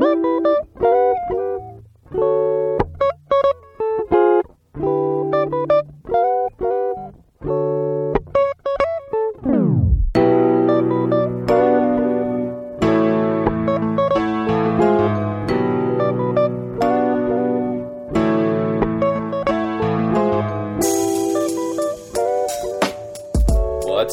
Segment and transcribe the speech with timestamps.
[0.00, 0.14] What's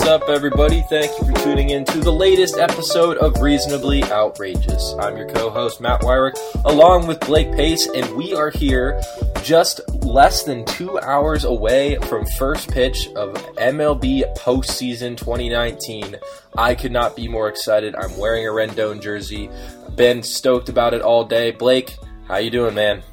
[0.06, 0.84] up, everybody?
[0.90, 1.27] Thank you
[1.68, 4.94] tuning in to the latest episode of Reasonably Outrageous.
[5.00, 9.02] I'm your co host, Matt Weyrich, along with Blake Pace, and we are here
[9.44, 16.16] just less than two hours away from first pitch of MLB postseason 2019.
[16.58, 17.96] I could not be more excited.
[17.96, 19.50] I'm wearing a Rendon jersey.
[19.96, 21.52] Been stoked about it all day.
[21.52, 21.98] Blake,
[22.28, 23.04] how you doing, man?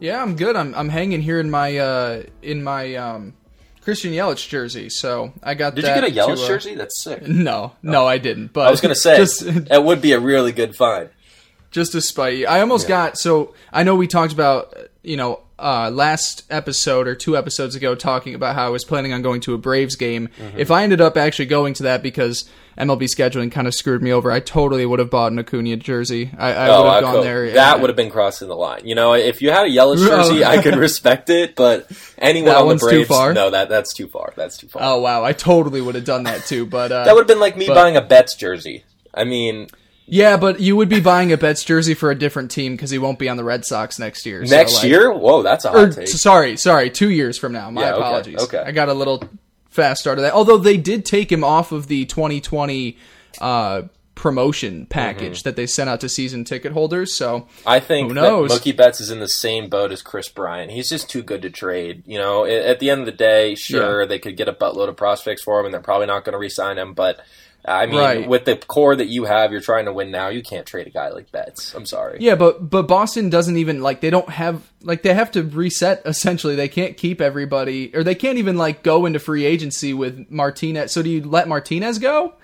[0.00, 0.56] Yeah, I'm good.
[0.56, 3.34] I'm I'm hanging here in my uh in my um
[3.82, 4.88] Christian Yelich jersey.
[4.88, 5.74] So I got.
[5.74, 6.74] Did you get a Yelich to, uh, jersey?
[6.74, 7.26] That's sick.
[7.26, 8.52] No, no, I didn't.
[8.52, 11.10] But I was gonna say just that would be a really good find.
[11.70, 12.46] just to spite you.
[12.46, 17.14] I almost got so I know we talked about you know uh, last episode or
[17.14, 20.28] two episodes ago talking about how I was planning on going to a Braves game.
[20.38, 20.58] Mm-hmm.
[20.58, 24.12] If I ended up actually going to that because MLB scheduling kind of screwed me
[24.12, 26.30] over, I totally would have bought an Acuna jersey.
[26.36, 27.50] I, I Oh, would I have gone could- there.
[27.52, 28.82] That would have been crossing the line.
[28.86, 30.44] You know, if you had a yellow jersey.
[30.44, 33.32] I could respect it, but anyone That on the one's too Braves, far?
[33.32, 34.32] no, that that's too far.
[34.36, 34.82] That's too far.
[34.82, 36.66] Oh wow, I totally would have done that too.
[36.66, 38.84] But uh, that would have been like me but- buying a Betts jersey.
[39.14, 39.68] I mean,
[40.06, 42.98] Yeah, but you would be buying a Betts jersey for a different team because he
[42.98, 44.44] won't be on the Red Sox next year.
[44.44, 46.08] so, next like- year, whoa, that's a hot Or, take.
[46.08, 47.70] sorry, sorry, two years from now.
[47.70, 48.40] My Yeah, apologies.
[48.40, 48.58] okay.
[48.58, 49.22] I got a little
[49.70, 50.32] fast start of that.
[50.34, 52.96] Although they did take him off of the 2020
[53.40, 53.82] uh,
[54.14, 55.48] promotion package Mm-hmm.
[55.48, 57.16] that they sent out to season ticket holders.
[57.16, 58.50] So I think Who that knows?
[58.52, 60.70] Mookie Betts is in the same boat as Kris Bryant.
[60.70, 62.02] He's just too good to trade.
[62.06, 64.88] You know, at, at the end of the day, sure, they could get a buttload
[64.88, 66.92] of prospects for him, and they're probably not going to re-sign him.
[66.92, 67.20] But
[67.64, 68.28] I mean, Right.
[68.28, 70.28] with the core that you have, you're trying to win now.
[70.30, 71.74] You can't trade a guy like Betts.
[71.74, 72.18] I'm sorry.
[72.20, 76.02] yeah, but but Boston doesn't even like they don't have like they have to reset
[76.04, 76.56] essentially.
[76.56, 80.90] They can't keep everybody or they can't even like go into free agency with Martinez.
[80.92, 82.34] So do you let Martinez go?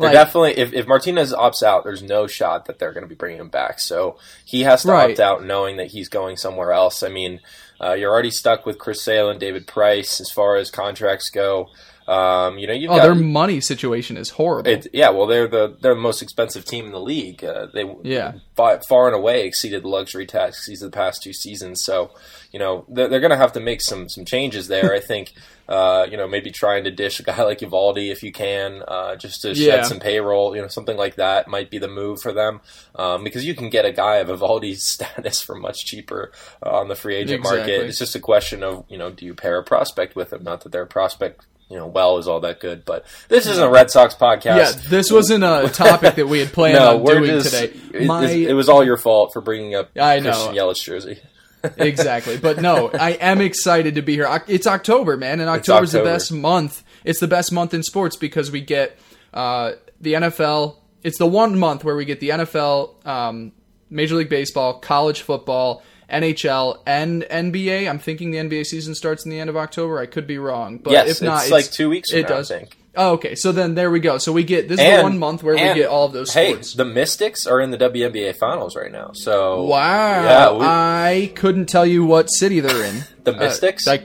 [0.00, 3.08] They're Like- definitely if, if Martinez opts out, there's no shot that they're going to
[3.08, 3.78] be bringing him back.
[3.78, 5.10] So he has to Right.
[5.10, 7.04] opt out, knowing that he's going somewhere else.
[7.04, 7.38] I mean,
[7.80, 11.68] uh, you're already stuck with Chris Sale and David Price as far as contracts go.
[12.06, 14.70] Um, you know, you've Oh, got their money situation is horrible.
[14.70, 15.08] it, yeah.
[15.10, 17.42] Well, they're the they're the most expensive team in the league.
[17.42, 18.32] Uh, they Yeah.
[18.54, 21.82] far, far and away exceeded the luxury taxes of the past two seasons.
[21.82, 22.10] So
[22.52, 24.92] you know they're, they're going to have to make some some changes there.
[24.92, 25.32] I think.
[25.66, 29.16] Uh, you know, maybe trying to dish a guy like Eovaldi if you can, uh,
[29.16, 29.76] just to Yeah.
[29.76, 30.54] shed some payroll.
[30.54, 32.60] You know, something like that might be the move for them
[32.96, 36.32] um, because you can get a guy of Eovaldi's status for much cheaper
[36.62, 37.88] uh, on the free agent market.
[37.88, 40.42] It's just a question of you know, do you pair a prospect with him?
[40.44, 41.46] Not that they're a prospect.
[41.74, 44.44] You know, well is all that good, but this isn't a Red Sox podcast.
[44.44, 47.52] yeah, this wasn't a topic that we had planned no, on doing just.
[47.52, 47.76] today.
[47.92, 50.30] It, My it was all your fault for bringing up I know.
[50.30, 51.18] Christian Yelich jersey.
[51.76, 52.36] exactly.
[52.36, 54.28] But no, I am excited to be here.
[54.46, 56.84] It's October, man, and October's the best month.
[57.02, 58.96] It's the best month in sports because we get
[59.32, 60.76] uh, the NFL.
[61.02, 63.50] It's the one month where we get the NFL, um,
[63.90, 67.88] Major League Baseball, college football, NHL, and NBA.
[67.88, 69.98] I'm thinking the NBA season starts in the end of October.
[69.98, 72.12] I could be wrong, but yes, if not, it's like two weeks.
[72.12, 72.50] It now, does.
[72.50, 72.76] I think.
[72.96, 73.34] Oh, okay.
[73.34, 74.18] So then there we go.
[74.18, 76.32] So we get this is And- the one month where we get all of those
[76.32, 79.10] Hey, the Mystics are in the WNBA finals right now.
[79.14, 80.22] So Wow.
[80.24, 83.02] Yeah, we- I couldn't tell you what city they're in.
[83.24, 84.04] the Uh, Mystics, like,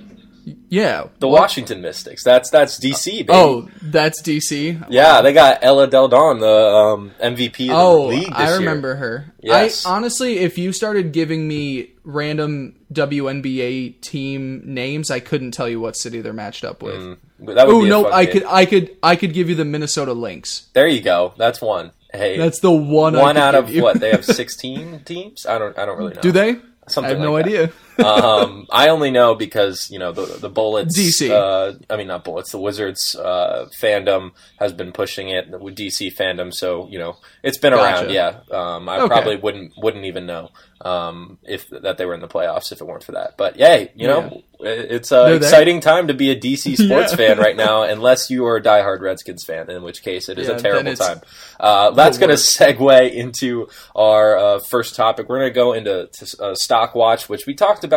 [0.69, 1.07] yeah.
[1.19, 1.41] the What?
[1.41, 2.23] Washington Mystics.
[2.23, 3.05] That's that's DC.
[3.11, 3.27] Baby.
[3.29, 4.85] Oh, that's DC.
[4.89, 8.27] yeah, they got Elena Delle Donne, the um, MVP of the Oh, league.
[8.27, 8.57] This I year.
[8.59, 9.33] remember her.
[9.41, 9.85] Yes.
[9.85, 15.79] I honestly, if you started giving me random WNBA team names, I couldn't tell you
[15.79, 17.17] what city they're matched up with.
[17.39, 18.33] Would Oh no, I game.
[18.33, 20.67] could, I could, I could give you the Minnesota Lynx.
[20.73, 21.33] There you go.
[21.37, 21.91] That's one.
[22.11, 23.13] Hey, That's the one.
[23.15, 23.99] One out of what?
[23.99, 25.45] They have sixteen teams.
[25.45, 25.77] I don't.
[25.77, 26.21] I don't really know.
[26.21, 26.55] Do they?
[26.87, 27.45] Something I have no that.
[27.45, 27.71] idea.
[28.03, 30.97] Um, I only know because you know the the Bullets.
[30.97, 31.29] DC.
[31.29, 32.51] Uh, I mean, not Bullets.
[32.51, 36.53] The Wizards uh, fandom has been pushing it with DC fandom.
[36.53, 38.05] So you know it's been Gotcha.
[38.05, 38.13] around.
[38.13, 38.39] Yeah.
[38.51, 39.07] Um, I Okay.
[39.07, 40.49] probably wouldn't wouldn't even know
[40.81, 43.35] um, if that they were in the playoffs if it weren't for that.
[43.37, 47.17] But yay, you know, it's an exciting time to be a DC sports Yeah.
[47.17, 47.83] fan right now.
[47.83, 50.93] Unless you are a diehard Redskins fan, in which case it is Yeah, a terrible
[50.95, 51.21] time.
[51.59, 55.27] Uh, that's going to segue into our uh, first topic.
[55.27, 57.88] We're going to go into to, uh, stock watch, which we talked about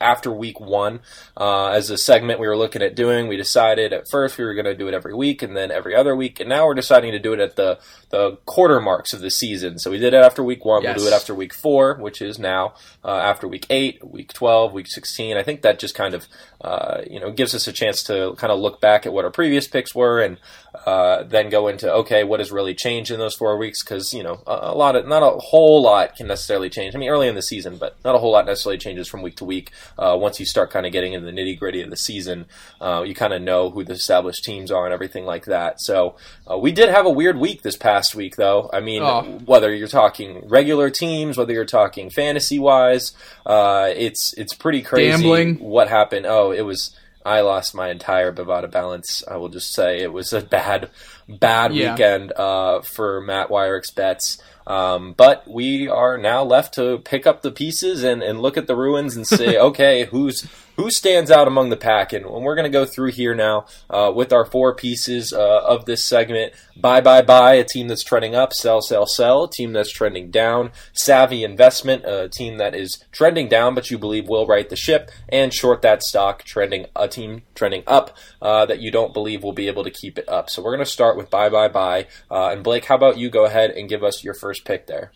[0.00, 1.00] after week one
[1.36, 3.28] uh, as a segment we were looking at doing.
[3.28, 5.94] We decided at first we were going to do it every week and then every
[5.94, 7.78] other week, and now we're deciding to do it at the
[8.10, 9.78] the quarter marks of the season.
[9.78, 10.82] So we did it after week one.
[10.82, 10.96] Yes.
[10.96, 12.74] We'll do it after week four, which is now
[13.04, 15.36] uh, after week eight, week twelve, week sixteen.
[15.36, 16.26] I think that just kind of
[16.60, 19.30] uh, you know gives us a chance to kind of look back at what our
[19.30, 20.38] previous picks were and
[20.84, 23.82] uh, then go into okay, what has really changed in those four weeks?
[23.82, 26.94] Because you know a, a, lot of not a whole lot can necessarily change.
[26.94, 29.36] I mean, early in the season, but not a whole lot necessarily changes from week
[29.36, 29.70] to week.
[29.98, 32.46] Uh, once you start kind of getting into the nitty gritty of the season,
[32.80, 35.80] uh, you kind of know who the established teams are and everything like that.
[35.80, 36.16] So
[36.50, 38.70] uh, we did have a weird week this past week, though.
[38.72, 39.22] I mean, oh.
[39.44, 43.12] whether you're talking regular teams, whether you're talking fantasy wise,
[43.44, 45.56] uh, it's it's pretty crazy Gambling.
[45.56, 46.26] what happened.
[46.26, 46.96] Oh, it was
[47.26, 49.24] I lost my entire Bovada balance.
[49.28, 50.90] I will just say it was a bad,
[51.28, 51.92] bad yeah.
[51.92, 54.38] weekend uh, for Matt Weyrich bets.
[54.66, 58.66] Um, but we are now left to pick up the pieces and, and look at
[58.66, 62.12] the ruins and say, okay, who's who stands out among the pack.
[62.12, 65.86] And we're going to go through here now uh, with our four pieces uh, of
[65.86, 66.52] this segment.
[66.76, 68.52] Buy, buy, buy, a team that's trending up.
[68.52, 70.70] Sell, sell, sell, a team that's trending down.
[70.92, 75.10] Savvy investment, a team that is trending down, but you believe will right the ship.
[75.28, 79.52] And short that stock, trending a team trending up uh, that you don't believe will
[79.52, 80.50] be able to keep it up.
[80.50, 82.06] So we're going to start with buy, buy, buy.
[82.30, 85.12] Uh, and Blake, how about you go ahead and give us your first pick there?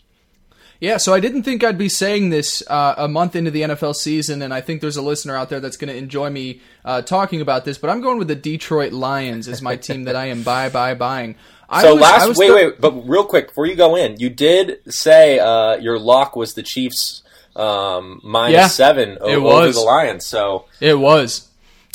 [0.80, 3.94] Yeah, so I didn't think I'd be saying this uh, a month into the NFL
[3.94, 7.02] season, and I think there's a listener out there that's going to enjoy me uh,
[7.02, 7.76] talking about this.
[7.76, 10.94] But I'm going with the Detroit Lions as my team that I am buy buy
[10.94, 11.36] buying.
[11.68, 14.30] I so was, last, wait, th- wait, but real quick before you go in, you
[14.30, 17.22] did say uh, your lock was the Chiefs
[17.54, 20.24] um, minus yeah, seven over, over the Lions.
[20.24, 21.46] So it was,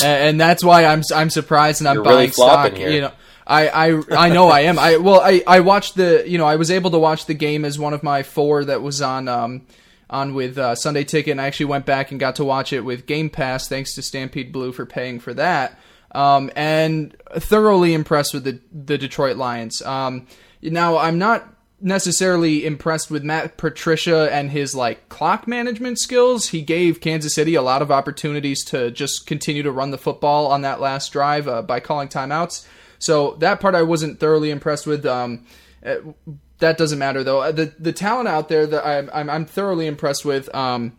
[0.03, 2.73] and that's why I'm I'm surprised and I'm buying really stock.
[2.73, 2.89] Here.
[2.91, 3.11] You know
[3.47, 4.79] I, I I know I am.
[4.79, 7.63] I well I, I watched the you know I was able to watch the game
[7.63, 9.67] as one of my four that was on um
[10.09, 12.81] on with uh, Sunday Ticket and I actually went back and got to watch it
[12.81, 15.79] with Game Pass thanks to Stampede Blue for paying for that.
[16.11, 19.81] Um, and thoroughly impressed with the the Detroit Lions.
[19.81, 20.27] Um,
[20.61, 21.47] now I'm not
[21.81, 26.49] necessarily impressed with Matt Patricia and his like clock management skills.
[26.49, 30.47] He gave Kansas City a lot of opportunities to just continue to run the football
[30.47, 32.65] on that last drive uh, by calling timeouts.
[33.05, 35.05] So that part I wasn't thoroughly impressed with.
[35.05, 35.45] Um,
[35.85, 35.97] uh,
[36.57, 37.41] that doesn't matter though.
[37.41, 40.53] Uh, the the talent out there that I'm I'm, I'm thoroughly impressed with.
[40.55, 40.97] Um,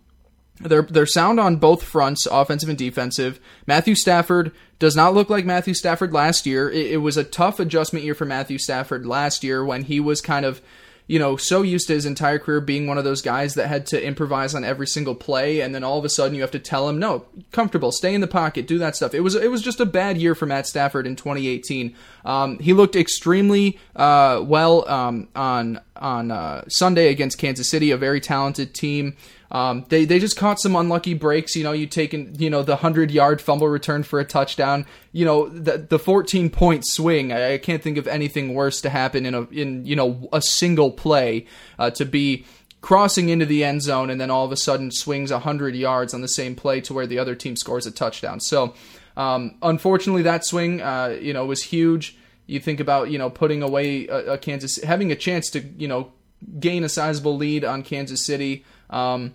[0.60, 3.40] they're they're sound on both fronts, offensive and defensive.
[3.66, 6.70] Matthew Stafford does not look like Matthew Stafford last year.
[6.70, 10.20] It, it was a tough adjustment year for Matthew Stafford last year when he was
[10.20, 10.62] kind of
[11.06, 13.86] you know, so used to his entire career being one of those guys that had
[13.86, 16.58] to improvise on every single play, and then all of a sudden you have to
[16.58, 19.14] tell him, no, comfortable, stay in the pocket, do that stuff.
[19.14, 21.94] It was it was just a bad year for Matt Stafford in 2018.
[22.24, 27.96] Um, he looked extremely uh, well um, on on uh, Sunday against Kansas City, a
[27.96, 29.16] very talented team.
[29.50, 31.54] Um, they they just caught some unlucky breaks.
[31.54, 34.86] You know, you taken you know the hundred yard fumble return for a touchdown.
[35.12, 37.32] You know the the fourteen point swing.
[37.32, 40.42] I, I can't think of anything worse to happen in a in you know a
[40.42, 41.46] single play
[41.78, 42.44] uh, to be
[42.86, 46.20] crossing into the end zone and then all of a sudden swings 100 yards on
[46.20, 48.38] the same play to where the other team scores a touchdown.
[48.38, 48.74] So,
[49.16, 52.16] um, unfortunately, that swing, uh, you know, was huge.
[52.46, 55.88] You think about, you know, putting away a, a, Kansas, having a chance to, you
[55.88, 56.12] know,
[56.60, 58.64] gain a sizable lead on Kansas City.
[58.90, 59.34] Um,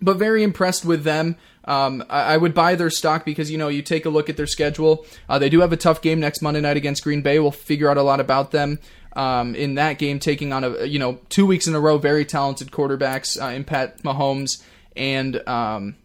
[0.00, 1.36] but very impressed with them.
[1.64, 4.36] Um, I, I, would buy their stock because you know you take a look at
[4.36, 5.04] their schedule.
[5.28, 7.38] Uh, they do have a tough game next Monday night against Green Bay.
[7.38, 8.78] We'll figure out a lot about them
[9.14, 12.24] um, in that game, taking on a you know two weeks in a row very
[12.24, 14.62] talented quarterbacks uh, in Pat Mahomes
[14.94, 15.96] and um,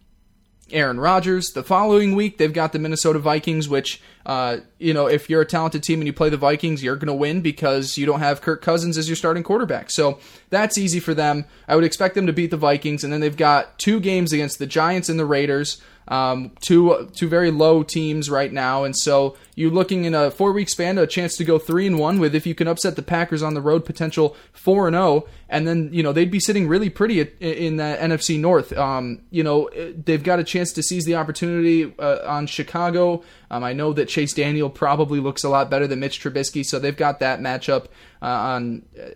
[0.72, 1.52] Aaron Rodgers.
[1.52, 5.46] The following week, they've got the Minnesota Vikings, which, uh, you know, if you're a
[5.46, 8.40] talented team and you play the Vikings, you're going to win because you don't have
[8.40, 9.90] Kirk Cousins as your starting quarterback.
[9.90, 10.18] So
[10.50, 11.44] that's easy for them.
[11.68, 13.04] I would expect them to beat the Vikings.
[13.04, 17.28] And then they've got two games against the Giants and the Raiders um, two two
[17.28, 21.06] very low teams right now, and so you're looking in a four week span a
[21.06, 23.60] chance to go three and one with if you can upset the Packers on the
[23.60, 27.20] road, potential four and zero, oh, and then you know they'd be sitting really pretty
[27.20, 28.72] at, in the NFC North.
[28.72, 33.22] Um, you know they've got a chance to seize the opportunity uh, on Chicago.
[33.50, 36.78] Um, I know that Chase Daniel probably looks a lot better than Mitch Trubisky, so
[36.78, 37.86] they've got that matchup
[38.20, 39.10] uh, on uh,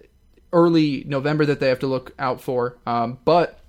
[0.52, 2.78] early November that they have to look out for.
[2.86, 3.60] Um, but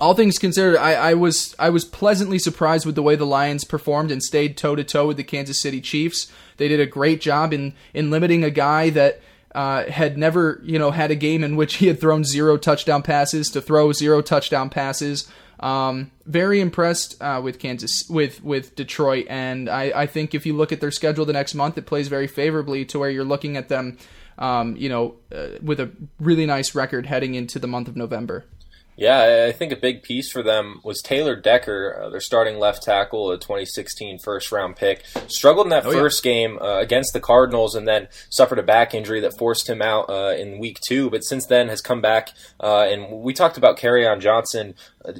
[0.00, 3.64] all things considered, I, I, was I was pleasantly surprised with the way the Lions
[3.64, 6.30] performed and stayed toe to toe with the Kansas City Chiefs.
[6.56, 9.20] They did a great job in in limiting a guy that
[9.54, 13.02] uh, had never you know had a game in which he had thrown zero touchdown
[13.02, 15.30] passes to throw zero touchdown passes.
[15.58, 20.54] Um, very impressed uh, with Kansas with with Detroit, and I, I think if you
[20.54, 23.56] look at their schedule the next month, it plays very favorably to where you're looking
[23.56, 23.96] at them,
[24.36, 28.44] um, you know, uh, with a really nice record heading into the month of November.
[28.96, 32.82] Yeah, I think a big piece for them was Taylor Decker, uh, their starting left
[32.82, 35.04] tackle, a 2016 first round pick.
[35.28, 35.98] Struggled in that Oh, yeah.
[35.98, 39.82] first game uh, against the Cardinals and then suffered a back injury that forced him
[39.82, 42.30] out uh, in week two, but since then has come back.
[42.58, 43.76] Uh, and we talked about
[44.06, 44.74] on Johnson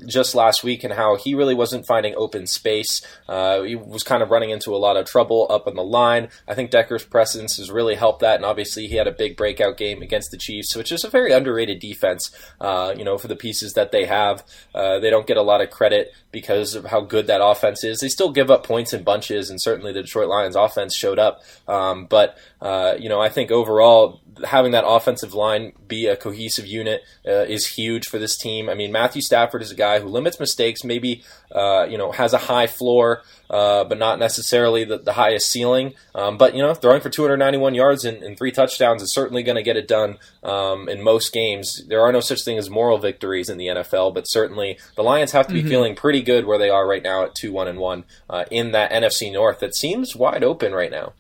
[0.07, 3.01] just last week and how he really wasn't finding open space.
[3.29, 6.29] Uh, he was kind of running into a lot of trouble up on the line.
[6.49, 9.77] I think Decker's presence has really helped that, and obviously he had a big breakout
[9.77, 12.31] game against the Chiefs, which is a very underrated defense.
[12.61, 15.61] Uh, you know, for the pieces that they have, uh, they don't get a lot
[15.61, 18.01] of credit because of how good that offense is.
[18.01, 21.43] They still give up points in bunches, and certainly the Detroit Lions offense showed up.
[21.67, 26.67] Um, but uh, you know, I think overall having that offensive line be a cohesive
[26.67, 28.69] unit uh, is huge for this team.
[28.69, 32.33] I mean, Matthew Stafford is a guy who limits mistakes, maybe uh, you know has
[32.33, 35.95] a high floor, uh, but not necessarily the, the highest ceiling.
[36.15, 39.57] Um, but you know, throwing for 291 yards and, and three touchdowns is certainly going
[39.57, 41.85] to get it done um, in most games.
[41.89, 45.33] There are no such thing as moral victories in the NFL, but certainly the Lions
[45.33, 47.79] have to be feeling pretty good where they are right now at two one and
[47.79, 51.13] one uh, in that NFC North that seems wide open right now.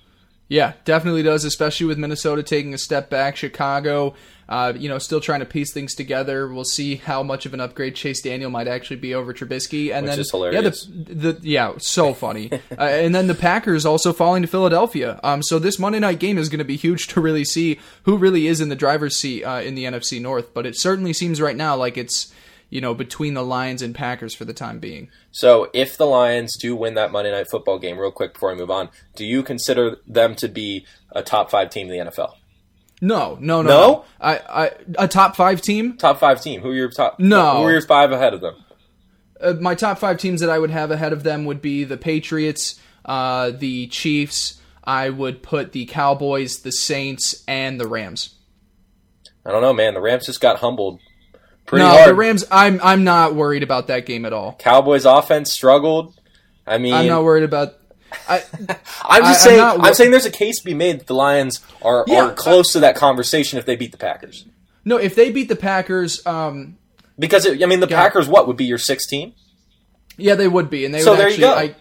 [0.48, 3.36] Yeah, definitely does, especially with Minnesota taking a step back.
[3.36, 4.14] Chicago,
[4.48, 6.46] uh, you know, still trying to piece things together.
[6.46, 9.92] We'll see how much of an upgrade Chase Daniel might actually be over Trubisky.
[9.92, 10.18] And Which then.
[10.54, 12.52] Yeah, the, the yeah, so funny.
[12.52, 15.18] uh, and then the Packers also falling to Philadelphia.
[15.24, 18.16] Um, so this Monday night game is going to be huge to really see who
[18.16, 20.54] really is in the driver's seat uh, in the NFC North.
[20.54, 22.32] But it certainly seems right now like it's
[22.70, 25.08] you know between the Lions and Packers for the time being.
[25.30, 28.54] So, if the Lions do win that Monday Night Football game, real quick before I
[28.54, 32.32] move on, do you consider them to be a top five team in the NFL?
[33.02, 33.68] No, no, no, No?
[33.68, 34.04] no.
[34.20, 35.96] I, I, a top five team.
[35.98, 36.62] Top five team.
[36.62, 37.20] Who are your top?
[37.20, 37.58] No.
[37.58, 38.54] Who are your five ahead of them?
[39.38, 41.98] uh, my top five teams that I would have ahead of them would be the
[41.98, 44.58] Patriots, uh, the Chiefs.
[44.82, 48.34] I would put the Cowboys, the Saints, and the Rams.
[49.44, 49.92] I don't know, man.
[49.94, 51.00] The Rams just got humbled
[51.66, 52.08] pretty no, hard.
[52.08, 52.44] the Rams.
[52.50, 54.54] I'm I'm not worried about that game at all.
[54.58, 56.14] Cowboys offense struggled.
[56.66, 57.74] I mean, I'm not worried about.
[58.28, 58.76] I, I'm I-
[59.18, 59.60] I'm just saying.
[59.60, 62.72] I'm, saying there's a case to be made that the Lions are, Yeah, are close
[62.72, 64.46] to that conversation if they beat the Packers.
[64.84, 66.76] no, if they beat the Packers, um,
[67.18, 68.00] Because it, I mean, the Yeah.
[68.00, 69.34] Packers, what would be your 16?
[70.18, 71.52] yeah, they would be, and they So would there you go.
[71.52, 71.74] I,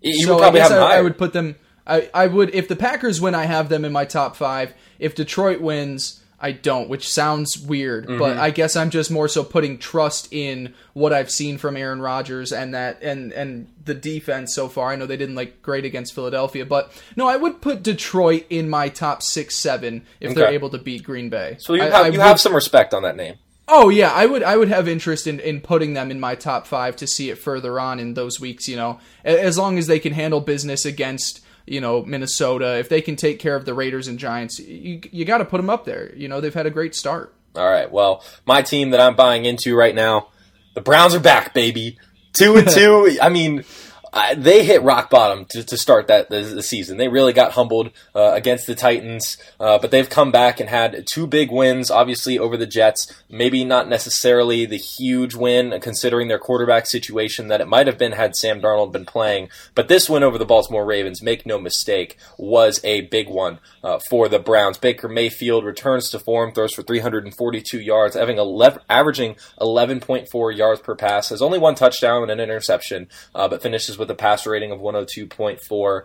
[0.00, 1.56] You so would probably I have them I, I would put them.
[1.86, 4.72] I, I would if the Packers win, I have them in my top five.
[4.98, 8.18] If Detroit wins, I don't, which sounds weird, Mm-hmm.
[8.18, 12.00] but I guess I'm just more so putting trust in what I've seen from Aaron
[12.00, 14.90] Rodgers and that and and the defense so far.
[14.90, 18.70] I know they didn't like great against Philadelphia, but no, I would put Detroit in
[18.70, 21.56] my top six, seven if they're able to beat Green Bay.
[21.60, 23.34] so you I- have I you would- have some respect on that name.
[23.72, 26.66] Oh yeah, I would I would have interest in, in putting them in my top
[26.66, 28.66] five to see it further on in those weeks.
[28.66, 33.00] You know, as long as they can handle business against you know Minnesota, if they
[33.00, 35.84] can take care of the Raiders and Giants, you you got to put them up
[35.84, 36.14] there.
[36.14, 37.34] You know, they've had a great start.
[37.56, 37.90] All right.
[37.90, 40.28] Well, my team that I'm buying into right now,
[40.74, 41.98] the Browns are back, baby.
[42.32, 43.18] Two and two.
[43.20, 43.64] I mean,
[44.12, 46.96] I, they hit rock bottom to, to start that the, the season.
[46.96, 51.06] They really got humbled uh, against the Titans, uh, but they've come back and had
[51.06, 51.90] two big wins.
[51.90, 53.12] Obviously over the Jets.
[53.28, 58.12] Maybe not necessarily the huge win considering their quarterback situation that it might have been
[58.12, 59.48] had Sam Darnold been playing.
[59.74, 64.00] But this win over the Baltimore Ravens, make no mistake, was a big one uh,
[64.08, 64.78] for the Browns.
[64.78, 70.96] Baker Mayfield returns to form, throws for 342 yards, having 11, averaging 11.4 yards per
[70.96, 74.72] pass, has only one touchdown and an interception, uh, but finishes with a passer rating
[74.72, 76.02] of 102.4.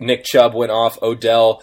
[0.00, 1.00] Nick Chubb went off.
[1.02, 1.62] Odell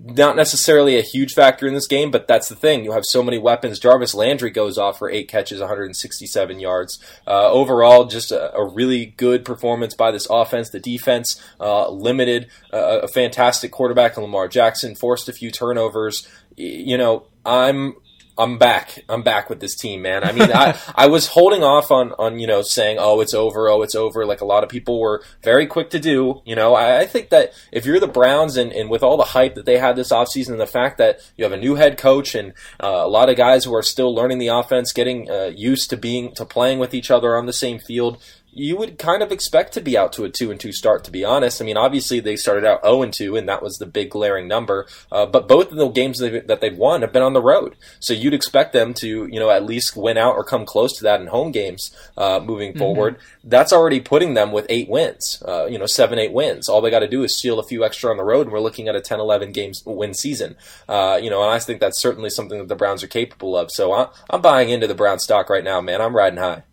[0.00, 2.84] not necessarily a huge factor in this game, but that's the thing.
[2.84, 3.80] You have so many weapons.
[3.80, 7.02] Jarvis Landry goes off for eight catches, 167 yards.
[7.26, 10.70] Uh, overall, just a, a really good performance by this offense.
[10.70, 16.28] The defense uh, limited uh, a fantastic quarterback in Lamar Jackson, forced a few turnovers.
[16.56, 17.94] You know, I'm
[18.38, 19.04] I'm back.
[19.08, 20.22] I'm back with this team, man.
[20.22, 23.68] I mean, I, I was holding off on, on, you know, saying, oh, it's over,
[23.68, 26.40] oh, it's over, like a lot of people were very quick to do.
[26.44, 29.24] You know, I, I think that if you're the Browns and, and with all the
[29.24, 31.98] hype that they had this offseason and the fact that you have a new head
[31.98, 35.50] coach and uh, a lot of guys who are still learning the offense, getting uh,
[35.54, 38.22] used to being, to playing with each other on the same field,
[38.58, 41.04] you would kind of expect to be out to a two and two start.
[41.04, 43.78] To be honest, I mean, obviously they started out zero and two, and that was
[43.78, 44.86] the big glaring number.
[45.12, 47.76] Uh, but both of the games they've, that they've won have been on the road,
[48.00, 51.04] so you'd expect them to, you know, at least win out or come close to
[51.04, 53.16] that in home games uh, moving forward.
[53.44, 56.68] That's already putting them with eight wins, uh, you know, seven, eight wins.
[56.68, 58.60] All they got to do is steal a few extra on the road, and we're
[58.60, 60.56] looking at a 10, 11 games win season.
[60.88, 63.70] Uh, you know, and I think that's certainly something that the Browns are capable of.
[63.70, 66.00] So I, I'm buying into the Brown stock right now, man.
[66.00, 66.64] I'm riding high.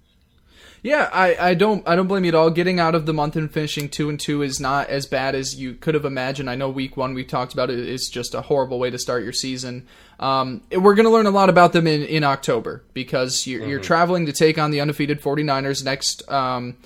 [0.86, 2.52] Yeah, I, I don't I don't blame you at all.
[2.52, 5.56] Getting out of the month and finishing two and two is not as bad as
[5.56, 6.48] you could have imagined.
[6.48, 9.24] I know week one we talked about it is just a horrible way to start
[9.24, 9.88] your season.
[10.20, 13.72] Um, we're going to learn a lot about them in, in October because you're, mm-hmm.
[13.72, 16.78] you're traveling to take on the undefeated 49ers next um,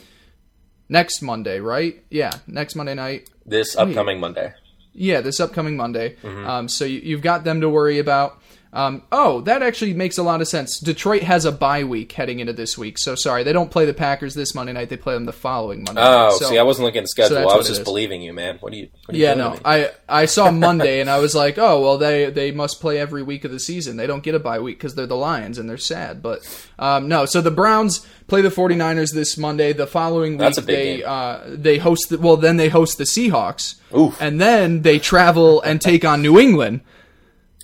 [0.88, 2.02] next Monday, right?
[2.10, 3.30] Yeah, next Monday night.
[3.46, 4.22] This upcoming Wait.
[4.22, 4.54] Monday.
[4.94, 6.16] Yeah, this upcoming Monday.
[6.24, 6.48] Mm-hmm.
[6.48, 8.42] Um, so you, you've got them to worry about.
[8.72, 10.80] Um, oh, that actually makes a lot of sense.
[10.80, 13.96] Detroit has a bye week heading into this week, so sorry they don't play the
[13.96, 14.90] Packers this Monday night.
[14.90, 16.02] They play them the following Monday.
[16.04, 17.38] Oh, so, see, I wasn't looking at the schedule.
[17.38, 18.58] So I was just believing you, man.
[18.60, 18.90] What are you?
[19.06, 22.30] What are yeah, no, I I saw Monday and I was like, oh well, they
[22.30, 23.98] they must play every week of the season.
[23.98, 26.22] They don't get a bye week because they're the Lions and they're sad.
[26.22, 26.40] But
[26.78, 29.74] um, no, so the Browns play the 49ers this Monday.
[29.74, 34.22] The following week they uh, they host the, well then they host the Seahawks, Oof.
[34.22, 36.82] and then they travel and take on New England.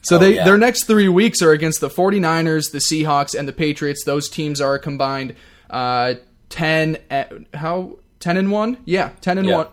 [0.05, 0.45] So oh, they yeah.
[0.45, 4.03] their next three weeks are against the 49ers, the Seahawks, and the Patriots.
[4.05, 5.35] Those teams are combined
[5.69, 6.15] uh,
[6.49, 8.77] ten at, how ten and one?
[8.85, 9.57] Yeah, ten and yeah.
[9.57, 9.67] one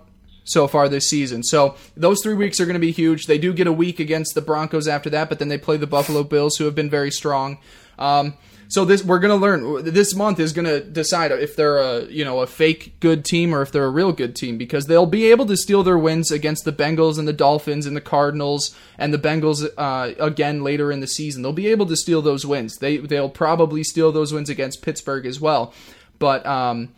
[0.44, 1.42] so far this season.
[1.42, 3.26] So those three weeks are going to be huge.
[3.26, 5.86] They do get a week against the Broncos after that, but then they play the
[5.86, 7.58] Buffalo Bills, who have been very strong.
[7.98, 8.34] Um,
[8.72, 9.84] so this we're gonna learn.
[9.84, 13.60] This month is gonna decide if they're a you know a fake good team or
[13.60, 16.64] if they're a real good team because they'll be able to steal their wins against
[16.64, 21.00] the Bengals and the Dolphins and the Cardinals and the Bengals uh, again later in
[21.00, 21.42] the season.
[21.42, 22.78] They'll be able to steal those wins.
[22.78, 25.74] They they'll probably steal those wins against Pittsburgh as well.
[26.18, 26.94] But um,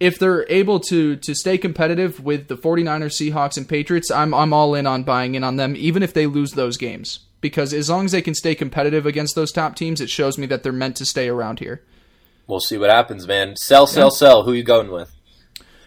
[0.00, 4.54] if they're able to to stay competitive with the 49ers, Seahawks, and Patriots, I'm I'm
[4.54, 7.88] all in on buying in on them, even if they lose those games because as
[7.88, 10.72] long as they can stay competitive against those top teams, it shows me that they're
[10.72, 11.82] meant to stay around here.
[12.46, 13.56] We'll see what happens, man.
[13.56, 14.16] Sell, sell, yeah.
[14.16, 14.42] sell.
[14.42, 15.14] Who you going with?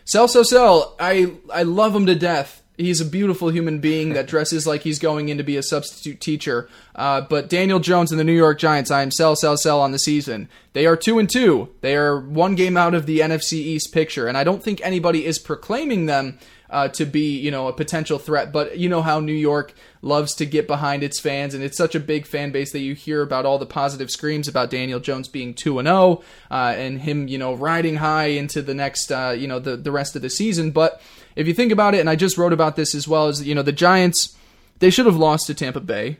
[0.05, 0.95] Sell, sell, sell.
[0.99, 2.61] I I love him to death.
[2.77, 6.19] He's a beautiful human being that dresses like he's going in to be a substitute
[6.19, 6.67] teacher.
[6.95, 9.91] Uh, but Daniel Jones and the New York Giants, I am sell, sell, sell on
[9.91, 10.49] the season.
[10.73, 11.69] They are two and two.
[11.81, 15.25] They are one game out of the NFC East picture, and I don't think anybody
[15.25, 16.39] is proclaiming them
[16.73, 18.51] uh, to be, you know, a potential threat.
[18.51, 21.93] But you know how New York loves to get behind its fans, and it's such
[21.93, 25.27] a big fan base that you hear about all the positive screams about Daniel Jones
[25.27, 29.35] being two and zero, uh, and him, you know, riding high into the next, uh,
[29.37, 30.71] you know, the the rest of the season.
[30.71, 30.99] But
[31.35, 33.53] if you think about it, and I just wrote about this as well, as you
[33.53, 34.35] know, the Giants,
[34.79, 36.17] they should have lost to Tampa Bay.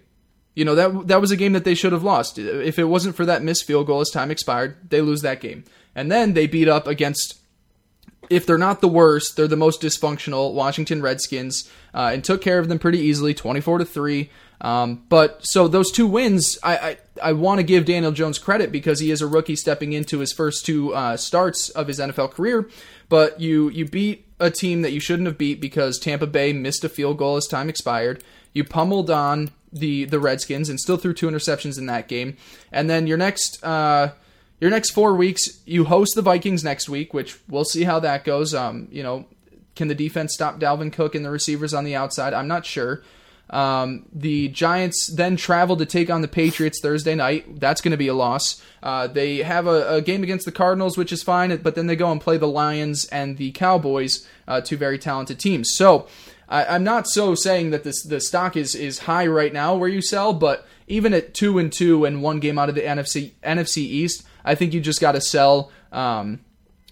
[0.54, 2.38] You know that that was a game that they should have lost.
[2.38, 5.64] If it wasn't for that missed field goal as time expired, they lose that game.
[5.96, 7.40] And then they beat up against
[8.30, 12.60] if they're not the worst, they're the most dysfunctional Washington Redskins, uh, and took care
[12.60, 14.30] of them pretty easily, twenty four to three.
[14.62, 18.72] Um, but so those two wins, I I, I want to give Daniel Jones credit
[18.72, 22.32] because he is a rookie stepping into his first two uh, starts of his NFL
[22.32, 22.70] career.
[23.10, 26.84] But you you beat a team that you shouldn't have beat because Tampa Bay missed
[26.84, 28.24] a field goal as time expired.
[28.54, 32.38] You pummeled on the the Redskins and still threw two interceptions in that game.
[32.72, 33.64] And then your next.
[33.64, 34.12] Uh,
[34.64, 38.24] your next four weeks, you host the Vikings next week, which we'll see how that
[38.24, 38.56] goes.
[38.56, 39.26] Um, you know,
[39.76, 42.34] can the defense stop Dalvin Cook and the receivers on the outside?
[42.34, 43.04] I'm not sure.
[43.50, 47.60] Um, the Giants then travel to take on the Patriots Thursday night.
[47.60, 48.64] That's going to be a loss.
[48.82, 51.98] Uh, they have a, a, game against the Cardinals, which is fine, but then they
[51.98, 55.76] go and play the Lions and the Cowboys, uh, two very talented teams.
[55.76, 56.08] So
[56.48, 59.90] I, am not so saying that this the stock is is high right now where
[59.90, 63.32] you sell, but even at two and two and one game out of the NFC
[63.44, 65.72] NFC East, I think you just got to sell.
[65.92, 66.40] Um,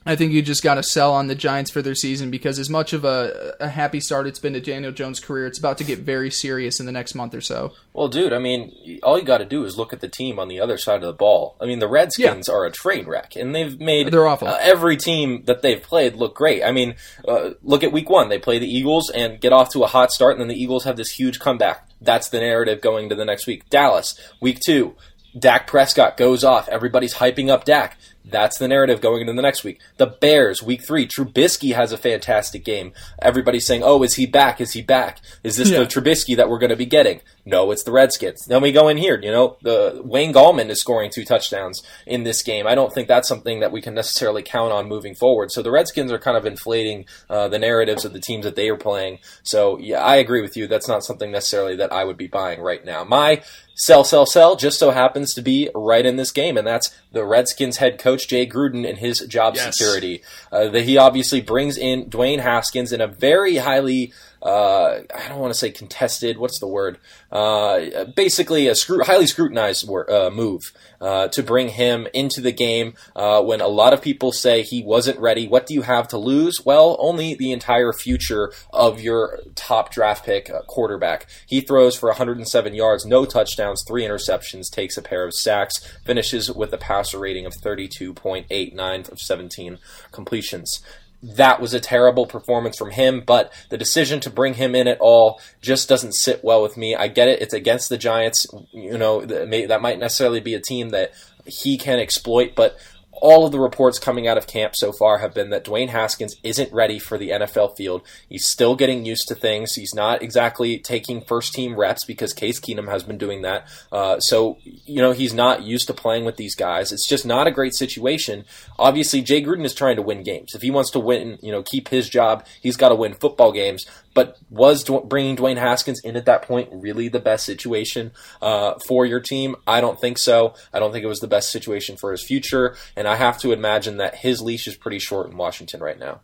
[0.04, 2.72] I think you just got to sell on the Giants for their season because as
[2.72, 5.84] much of a, a happy start it's been to Daniel Jones' career, it's about to
[5.84, 7.74] get very serious in the next month or so.
[7.94, 10.48] Well, dude, I mean, all you got to do is look at the team on
[10.48, 11.56] the other side of the ball.
[11.62, 12.54] I mean, the Redskins yeah.
[12.54, 14.48] are a train wreck, and they've made They're awful.
[14.48, 16.64] Uh, every team that they've played look great.
[16.64, 16.96] I mean,
[17.28, 20.12] uh, look at Week One; they play the Eagles and get off to a hot
[20.12, 21.88] start, and then the Eagles have this huge comeback.
[22.02, 23.70] That's the narrative going to the next week.
[23.70, 24.96] Dallas, Week Two,
[25.38, 26.68] Dak Prescott goes off.
[26.70, 27.98] Everybody's hyping up Dak.
[28.24, 29.80] That's the narrative going into the next week.
[29.98, 31.08] The Bears, week three.
[31.08, 32.94] Trubisky has a fantastic game.
[33.20, 34.62] Everybody's saying, oh, is he back?
[34.62, 35.20] Is he back?
[35.44, 35.80] Is this yeah.
[35.80, 37.22] the Trubisky that we're going to be getting?
[37.46, 38.46] No, it's the Redskins.
[38.48, 42.24] Then we go in here, you know, the Wayne Gallman is scoring two touchdowns in
[42.24, 42.68] this game.
[42.68, 45.52] I don't think that's something that we can necessarily count on moving forward.
[45.52, 48.70] So the Redskins are kind of inflating uh, the narratives of the teams that they
[48.70, 49.20] are playing.
[49.42, 50.68] So yeah, I agree with you.
[50.68, 53.04] That's not something necessarily that I would be buying right now.
[53.04, 53.42] My
[53.82, 57.26] sell, sell, sell just so happens to be right in this game, and that's the
[57.26, 59.76] Redskins head coach Jay Gruden and his job yes.
[59.76, 60.22] security.
[60.52, 65.40] Uh, that he obviously brings in Dwayne Haskins in a very highly uh, I don't
[65.40, 66.38] want to say contested.
[66.38, 66.98] What's the word?
[67.32, 72.94] Uh, basically, a scru- highly scrutinized uh, move uh, to bring him into the game
[73.16, 75.48] uh, when a lot of people say he wasn't ready.
[75.48, 76.66] What do you have to lose?
[76.66, 81.28] Well, only the entire future of your top draft pick uh, quarterback.
[81.46, 86.52] He throws for 107 yards, no touchdowns, three interceptions, takes a pair of sacks, finishes
[86.52, 89.78] with a passer rating of 32.89 of 17
[90.12, 90.82] completions
[91.24, 95.00] that was a terrible performance from him, but the decision to bring him in at
[95.00, 96.96] all just doesn't sit well with me.
[96.96, 97.42] I get it.
[97.42, 98.48] It's against the Giants.
[98.72, 101.14] You know, that might necessarily be a team that
[101.46, 102.78] he can exploit, but
[103.22, 106.36] all of the reports coming out of camp so far have been that Dwayne Haskins
[106.44, 108.02] isn't ready for the NFL field.
[108.28, 109.76] He's still getting used to things.
[109.76, 113.68] He's not exactly taking first team reps because Case Keenum has been doing that.
[113.92, 116.92] Uh, so, you know, he's not used to playing with these guys.
[116.92, 118.44] It's just not a great situation.
[118.80, 120.56] Obviously, Jay Gruden is trying to win games.
[120.56, 123.52] If he wants to win, you know, keep his job, he's got to win football
[123.52, 123.86] games.
[124.14, 129.06] But was bringing Dwayne Haskins in at that point really the best situation uh, for
[129.06, 129.56] your team?
[129.66, 130.54] I don't think so.
[130.74, 133.52] I don't think it was the best situation for his future, and I have to
[133.52, 136.20] imagine that his leash is pretty short in Washington right now.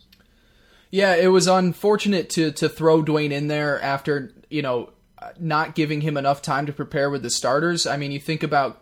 [0.89, 4.91] Yeah, it was unfortunate to to throw Dwayne in there after you know
[5.39, 7.85] not giving him enough time to prepare with the starters.
[7.85, 8.81] I mean, you think about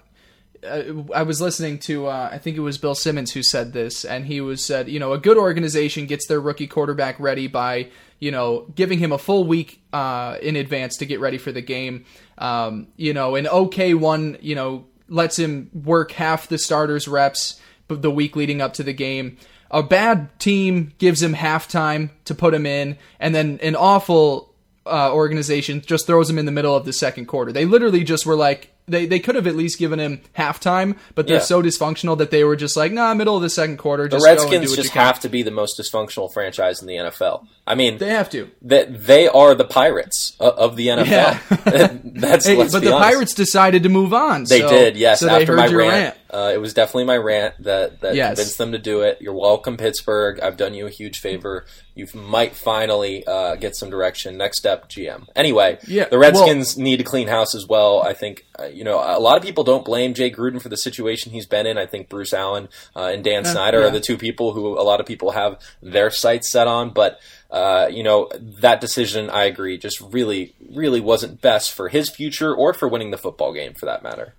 [1.13, 4.25] I was listening to uh, I think it was Bill Simmons who said this, and
[4.25, 8.31] he was said, you know, a good organization gets their rookie quarterback ready by you
[8.31, 12.05] know giving him a full week uh, in advance to get ready for the game.
[12.37, 17.59] Um, you know, an okay one, you know, lets him work half the starters reps
[17.87, 19.37] the week leading up to the game.
[19.71, 24.53] A bad team gives him halftime to put him in, and then an awful
[24.85, 27.51] uh, organization just throws him in the middle of the second quarter.
[27.51, 31.27] They literally just were like, they, they could have at least given him halftime, but
[31.27, 31.43] they're yeah.
[31.43, 34.07] so dysfunctional that they were just like, nah, middle of the second quarter.
[34.07, 37.47] the Redskins just have to be the most dysfunctional franchise in the NFL.
[37.65, 38.51] I mean, they have to.
[38.61, 41.05] That they are the Pirates of the NFL.
[41.07, 41.97] Yeah.
[42.03, 43.11] That's hey, but the honest.
[43.11, 44.43] Pirates decided to move on.
[44.43, 45.21] They so, did, yes.
[45.21, 46.17] So after my rant, rant.
[46.29, 48.29] Uh, it was definitely my rant that that yes.
[48.29, 49.19] convinced them to do it.
[49.21, 50.39] You're welcome, Pittsburgh.
[50.41, 51.65] I've done you a huge favor.
[51.95, 54.37] You might finally uh, get some direction.
[54.37, 55.27] Next step, GM.
[55.35, 58.03] Anyway, yeah, the Redskins well, need to clean house as well.
[58.03, 60.77] I think uh, you know a lot of people don't blame Jay Gruden for the
[60.77, 61.77] situation he's been in.
[61.77, 63.87] I think Bruce Allen uh, and Dan Snyder yeah.
[63.87, 67.19] are the two people who a lot of people have their sights set on, but.
[67.51, 72.53] Uh, you know, that decision, I agree, just really, really wasn't best for his future
[72.53, 74.33] or for winning the football game for that matter.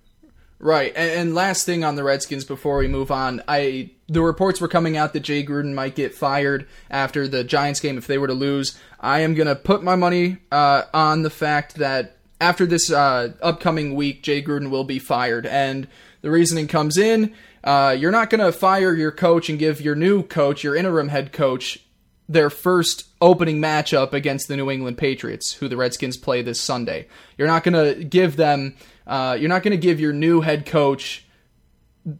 [0.59, 4.67] Right, and, last thing on the Redskins before we move on, I the reports were
[4.67, 8.27] coming out that Jay Gruden might get fired after the Giants game if they were
[8.27, 8.79] to lose.
[8.99, 13.93] I am gonna put my money uh, on the fact that after this uh, upcoming
[13.93, 15.87] week, Jay Gruden will be fired, and
[16.21, 17.35] the reasoning comes in.
[17.63, 21.31] Uh, you're not gonna fire your coach and give your new coach, your interim head
[21.31, 21.85] coach,
[22.27, 27.07] their first opening matchup against the New England Patriots, who the Redskins play this Sunday.
[27.37, 28.75] You're not gonna give them
[29.07, 31.25] uh, you're not going to give your new head coach,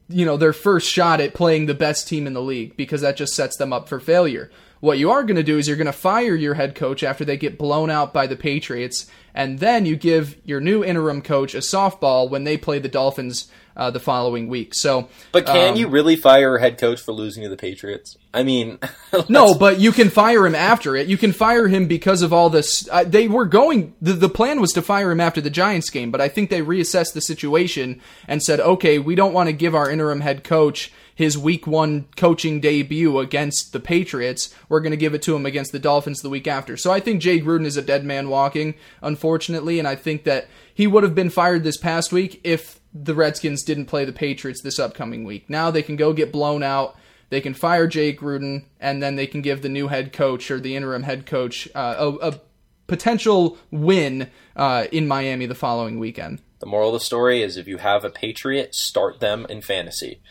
[0.08, 3.17] you know, their first shot at playing the best team in the league because that
[3.17, 4.50] just sets them up for failure.
[4.80, 7.26] What you are going to do is you're going to fire your head coach after
[7.26, 11.56] they get blown out by the Patriots, and then you give your new interim coach
[11.56, 14.74] a softball when they play the Dolphins uh, the following week.
[14.74, 18.18] So, but can um, you really fire a head coach for losing to the Patriots?
[18.34, 18.80] I mean,
[19.30, 21.08] no, but you can fire him after it.
[21.08, 22.90] You can fire him because of all this.
[22.92, 23.94] Uh, they were going.
[24.02, 26.62] The, the plan was to fire him after the Giants game, but I think they
[26.62, 30.92] reassessed the situation and said, okay, we don't want to give our interim head coach
[31.13, 34.54] his week one coaching debut against the Patriots.
[34.70, 36.78] We're going to give it to him against the Dolphins the week after.
[36.78, 40.48] So I think Jay Gruden is a dead man walking, unfortunately, and I think that
[40.72, 44.62] he would have been fired this past week if the Redskins didn't play the Patriots
[44.62, 45.49] this upcoming week.
[45.49, 46.95] Now they can go get blown out.
[47.29, 50.60] They can fire Jake Gruden, and then they can give the new head coach or
[50.60, 52.39] the interim head coach uh, a, a,
[52.88, 56.41] potential win uh, in Miami the following weekend.
[56.60, 60.21] The moral of the story is if you have a Patriot, start them in fantasy.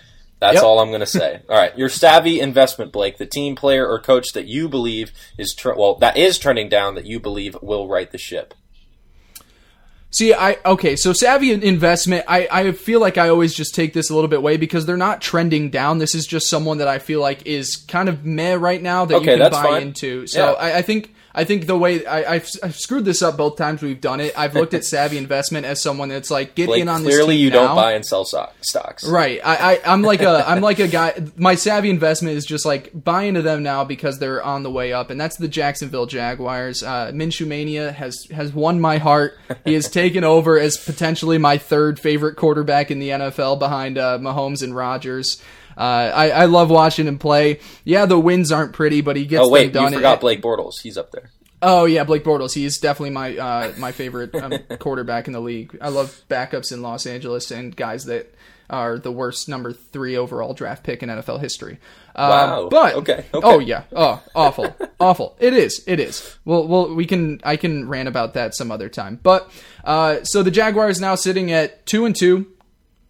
[0.41, 0.65] That's yep.
[0.65, 1.43] all I'm going to say.
[1.51, 5.55] all right, your savvy investment, Blake, the team player or coach that you believe is
[5.55, 8.55] tre- well that is trending down that you believe will right the ship.
[10.17, 12.25] See, I okay, so savvy investment.
[12.27, 14.97] I I feel like I always just take this a little bit way because they're
[14.97, 15.99] not trending down.
[15.99, 19.17] This is just someone that I feel like is kind of meh right now that
[19.17, 19.83] okay, you can buy fine.
[19.83, 20.27] into.
[20.27, 20.53] So yeah.
[20.53, 23.83] I, I think I think the way I, have I've screwed this up both times
[23.83, 24.33] we've done it.
[24.39, 27.15] I've looked at savvy investment as someone that's like get in on this.
[27.15, 27.67] Clearly, you now.
[27.67, 29.07] don't buy and sell stocks.
[29.07, 29.39] Right.
[29.45, 31.13] I, I I'm like a I'm like a guy.
[31.37, 34.95] My savvy investment is just like buy into them now because they're on the way
[34.95, 36.83] up, and that's the Jacksonville Jaguars.
[36.83, 39.39] Uh, Minshew mania has has won my heart.
[39.67, 44.19] He has taken over as potentially my third favorite quarterback in the NFL behind uh,
[44.19, 45.43] Mahomes and Rodgers.
[45.77, 45.81] Uh,
[46.15, 47.61] I, I love watching him play.
[47.85, 49.93] Yeah, the wins aren't pretty, but he gets oh, wait, them done.
[49.93, 50.81] You forgot Blake Bortles.
[50.83, 51.31] He's up there.
[51.63, 52.55] Oh yeah, Blake Bortles.
[52.55, 55.77] He's definitely my uh, my favorite um, quarterback in the league.
[55.81, 58.35] I love backups in Los Angeles and guys that
[58.69, 61.79] are the worst number three overall draft pick in NFL history.
[62.15, 62.69] Uh, Wow.
[62.69, 63.47] But Okay, okay.
[63.47, 65.37] oh yeah, oh awful, awful.
[65.39, 66.37] It is, it is.
[66.45, 69.19] Well, well, we can I can rant about that some other time.
[69.23, 69.51] But
[69.85, 72.53] uh, so the Jaguars now sitting at two and two.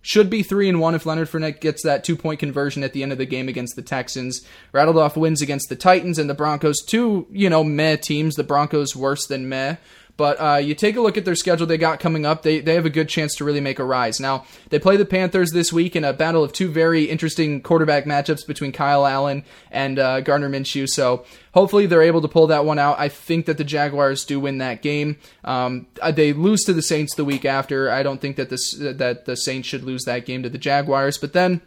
[0.06, 3.02] Should be three and one if Leonard Fournette gets that two point conversion at the
[3.02, 4.46] end of the game against the Texans.
[4.70, 6.80] Rattled off wins against the Titans and the Broncos.
[6.86, 8.36] Two, you know, meh teams.
[8.36, 9.78] The Broncos worse than meh.
[10.16, 12.42] But uh, you take a look at their schedule they got coming up.
[12.42, 14.18] They, they have a good chance to really make a rise.
[14.18, 18.04] Now, they play the Panthers this week in a battle of two very interesting quarterback
[18.04, 20.88] matchups between Kyle Allen and uh, Gardner Minshew.
[20.88, 22.98] So hopefully they're able to pull that one out.
[22.98, 25.18] I think that the Jaguars do win that game.
[25.44, 27.90] Um, uh, they lose to the Saints the week after.
[27.90, 31.18] I don't think that this that the Saints should lose that game to the Jaguars.
[31.18, 31.60] But then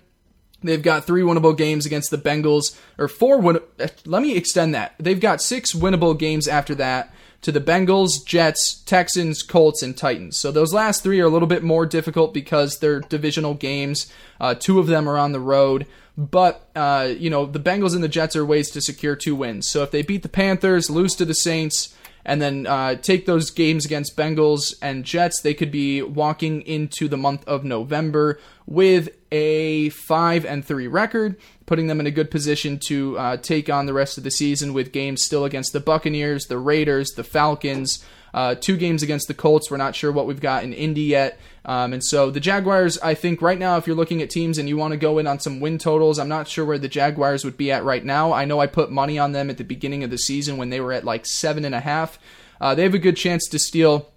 [0.61, 3.59] They've got three winnable games against the Bengals, or four win.
[4.05, 4.93] Let me extend that.
[4.99, 10.37] They've got six winnable games after that to the Bengals, Jets, Texans, Colts, and Titans.
[10.37, 14.11] So those last three are a little bit more difficult because they're divisional games.
[14.39, 15.85] Uh, two of them are on the road.
[16.17, 19.69] But, uh, you know, the Bengals and the Jets are ways to secure two wins.
[19.69, 21.95] So if they beat the Panthers, lose to the Saints,
[22.29, 27.07] and then uh, take those games against Bengals and Jets, they could be walking into
[27.07, 32.29] the month of November with a five and three record, putting them in a good
[32.29, 35.79] position to uh, take on the rest of the season with games still against the
[35.79, 38.05] Buccaneers, the Raiders, the Falcons.
[38.31, 39.71] Uh, two games against the Colts.
[39.71, 41.39] We're not sure what we've got in Indy yet.
[41.65, 44.69] Um, and so the Jaguars, I think right now, if you're looking at teams and
[44.69, 47.43] you want to go in on some win totals, I'm not sure where the Jaguars
[47.43, 48.31] would be at right now.
[48.31, 50.79] I know I put money on them at the beginning of the season when they
[50.79, 52.17] were at like seven and a half.
[52.61, 54.09] Uh, they have a good chance to steal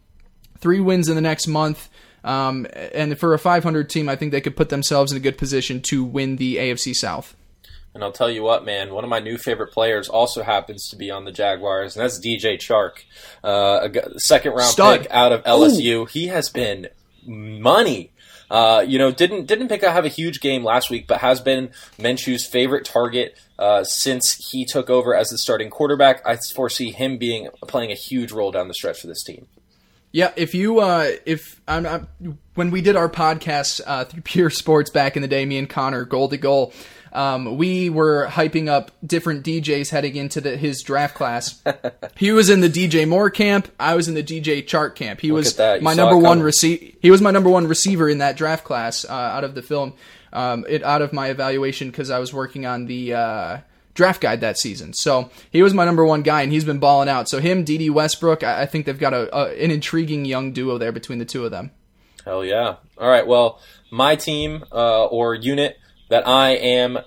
[0.58, 1.88] three wins in the next month.
[2.24, 5.36] Um, and for a 500 team, I think they could put themselves in a good
[5.36, 7.36] position to win the AFC South.
[7.94, 10.96] And I'll tell you what, man, one of my new favorite players also happens to
[10.96, 13.04] be on the Jaguars, and that's DJ Chark,
[13.44, 13.86] uh,
[14.18, 15.02] second round Stud.
[15.02, 16.08] pick out of LSU.
[16.08, 16.88] He has been
[17.26, 18.10] money.
[18.50, 21.40] Uh, you know, didn't didn't pick up have a huge game last week, but has
[21.40, 26.20] been Minshew's favorite target uh, since he took over as the starting quarterback.
[26.26, 29.46] I foresee him being playing a huge role down the stretch for this team.
[30.12, 34.50] Yeah, if you uh, if I'm, I'm when we did our podcast uh, through Pure
[34.50, 36.74] Sports back in the day, me and Connor, goal to goal,
[37.12, 41.62] um, we were hyping up different DJs heading into the, his draft class.
[42.16, 43.68] he was in the DJ Moore camp.
[43.78, 45.20] I was in the DJ Chark camp.
[45.20, 45.80] He was that.
[45.80, 46.84] You my number one receiver.
[47.00, 49.94] He was my number one receiver in that draft class uh, out of the film.
[50.32, 53.14] Um, it out of my evaluation because I was working on the.
[53.14, 53.58] Uh,
[53.94, 54.94] draft guide that season.
[54.94, 57.28] So he was my number one guy, and he's been balling out.
[57.28, 60.78] So him, Dede Westbrook, I, I think they've got a, a an intriguing young duo
[60.78, 61.72] there between the two of them.
[62.24, 62.76] Hell yeah.
[62.96, 63.26] All right.
[63.26, 65.76] Well, my team uh, or unit
[66.12, 66.98] that I am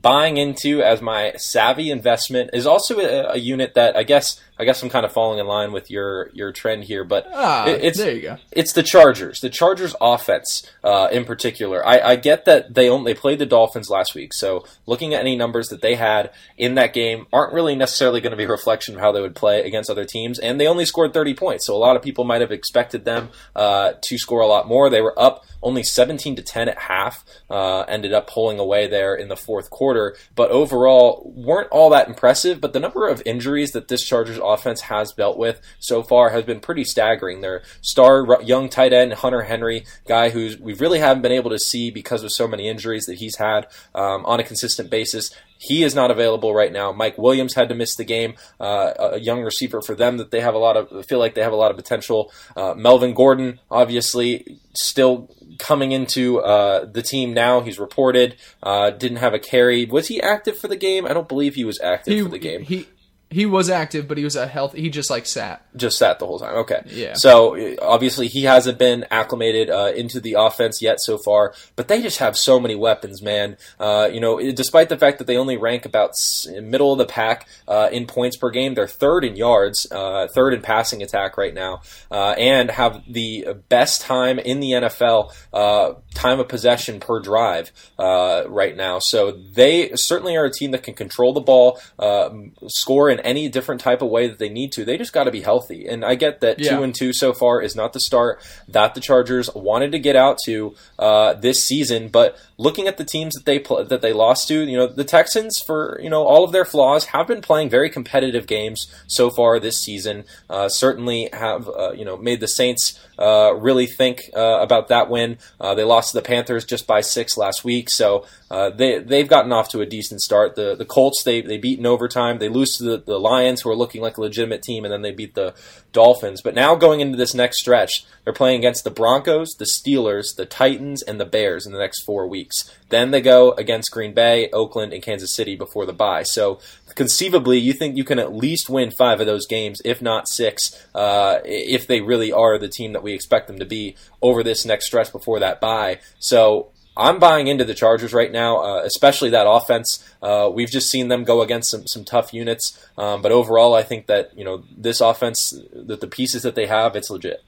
[0.00, 4.64] buying into as my savvy investment is also a, a unit that I guess I
[4.64, 7.82] guess I'm kind of falling in line with your your trend here, but Ah, it-
[7.82, 8.36] it's there you go.
[8.52, 9.40] it's the Chargers.
[9.40, 11.84] The Chargers offense, uh, in particular.
[11.86, 15.20] I, I get that they only they played the Dolphins last week, so looking at
[15.20, 18.48] any numbers that they had in that game aren't really necessarily going to be a
[18.48, 20.38] reflection of how they would play against other teams.
[20.38, 23.30] And they only scored 30 points, so a lot of people might have expected them
[23.56, 24.90] uh, to score a lot more.
[24.90, 27.24] They were up only 17 to 10 at half.
[27.50, 29.89] Uh, ended up pulling away there in the fourth quarter,
[30.34, 32.60] but overall weren't all that impressive.
[32.60, 36.44] But the number of injuries that this Chargers offense has dealt with so far has
[36.44, 37.40] been pretty staggering.
[37.40, 41.58] Their star young tight end Hunter Henry, guy who we really haven't been able to
[41.58, 45.34] see because of so many injuries that he's had um, on a consistent basis.
[45.62, 46.90] He is not available right now.
[46.90, 48.32] Mike Williams had to miss the game.
[48.58, 51.42] Uh, a young receiver for them that they have a lot of feel like they
[51.42, 52.32] have a lot of potential.
[52.56, 57.60] Uh, Melvin Gordon, obviously, still coming into uh, the team now.
[57.60, 59.84] He's reported uh, didn't have a carry.
[59.84, 61.04] Was he active for the game?
[61.04, 62.62] I don't believe he was active He, for the game.
[62.62, 62.88] he
[63.30, 64.74] he was active, but he was a health.
[64.74, 65.64] He just like sat.
[65.76, 66.56] just sat the whole time.
[66.56, 66.82] Okay.
[66.86, 67.14] Yeah.
[67.14, 71.86] So uh, obviously he hasn't been acclimated uh, into the offense yet so far, but
[71.86, 73.56] they just have so many weapons, man.
[73.78, 76.14] Uh, you know, despite the fact that they only rank about
[76.60, 80.52] middle of the pack uh, in points per game, they're third in yards, uh, third
[80.52, 85.94] in passing attack right now, uh, and have the best time in the NFL uh,
[86.14, 88.98] time of possession per drive uh, right now.
[88.98, 92.30] So they certainly are a team that can control the ball, uh,
[92.66, 94.84] score in any different type of way that they need to.
[94.84, 95.86] They just got to be healthy.
[95.86, 96.76] And I get that Yeah.
[96.76, 100.16] two and two so far is not the start that the Chargers wanted to get
[100.16, 102.08] out to uh, this season.
[102.08, 105.02] But looking at the teams that they pl- that they lost to, you know, the
[105.02, 109.30] Texans for you know all of their flaws have been playing very competitive games so
[109.30, 110.24] far this season.
[110.48, 115.08] Uh, certainly have uh, you know made the Saints uh, really think uh, about that
[115.08, 115.38] win.
[115.58, 119.28] Uh, they lost to the Panthers just by six last week, so uh, they they've
[119.28, 120.54] gotten off to a decent start.
[120.54, 122.38] The the Colts they they beat in overtime.
[122.38, 125.02] They lose to the, the Lions, who are looking like a legitimate team, and then
[125.02, 125.54] they beat the
[125.92, 126.40] Dolphins.
[126.42, 130.46] But now going into this next stretch, they're playing against the Broncos, the Steelers, the
[130.46, 132.72] Titans, and the Bears in the next four weeks.
[132.90, 136.22] Then they go against Green Bay, Oakland, and Kansas City before the bye.
[136.22, 136.60] So
[136.94, 140.86] conceivably, you think you can at least win five of those games, if not six,
[140.94, 144.64] uh, if they really are the team that we expect them to be over this
[144.64, 145.98] next stretch before that bye.
[146.18, 146.70] So
[147.00, 150.04] I'm buying into the Chargers right now, uh, especially that offense.
[150.22, 153.82] Uh, we've just seen them go against some, some tough units, um, but overall, I
[153.82, 157.42] think that you know this offense, that the pieces that they have, it's legit.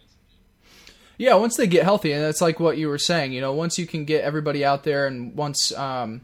[1.19, 3.33] Yeah, once they get healthy, and that's like what you were saying.
[3.33, 6.23] You know, once you can get everybody out there, and once um,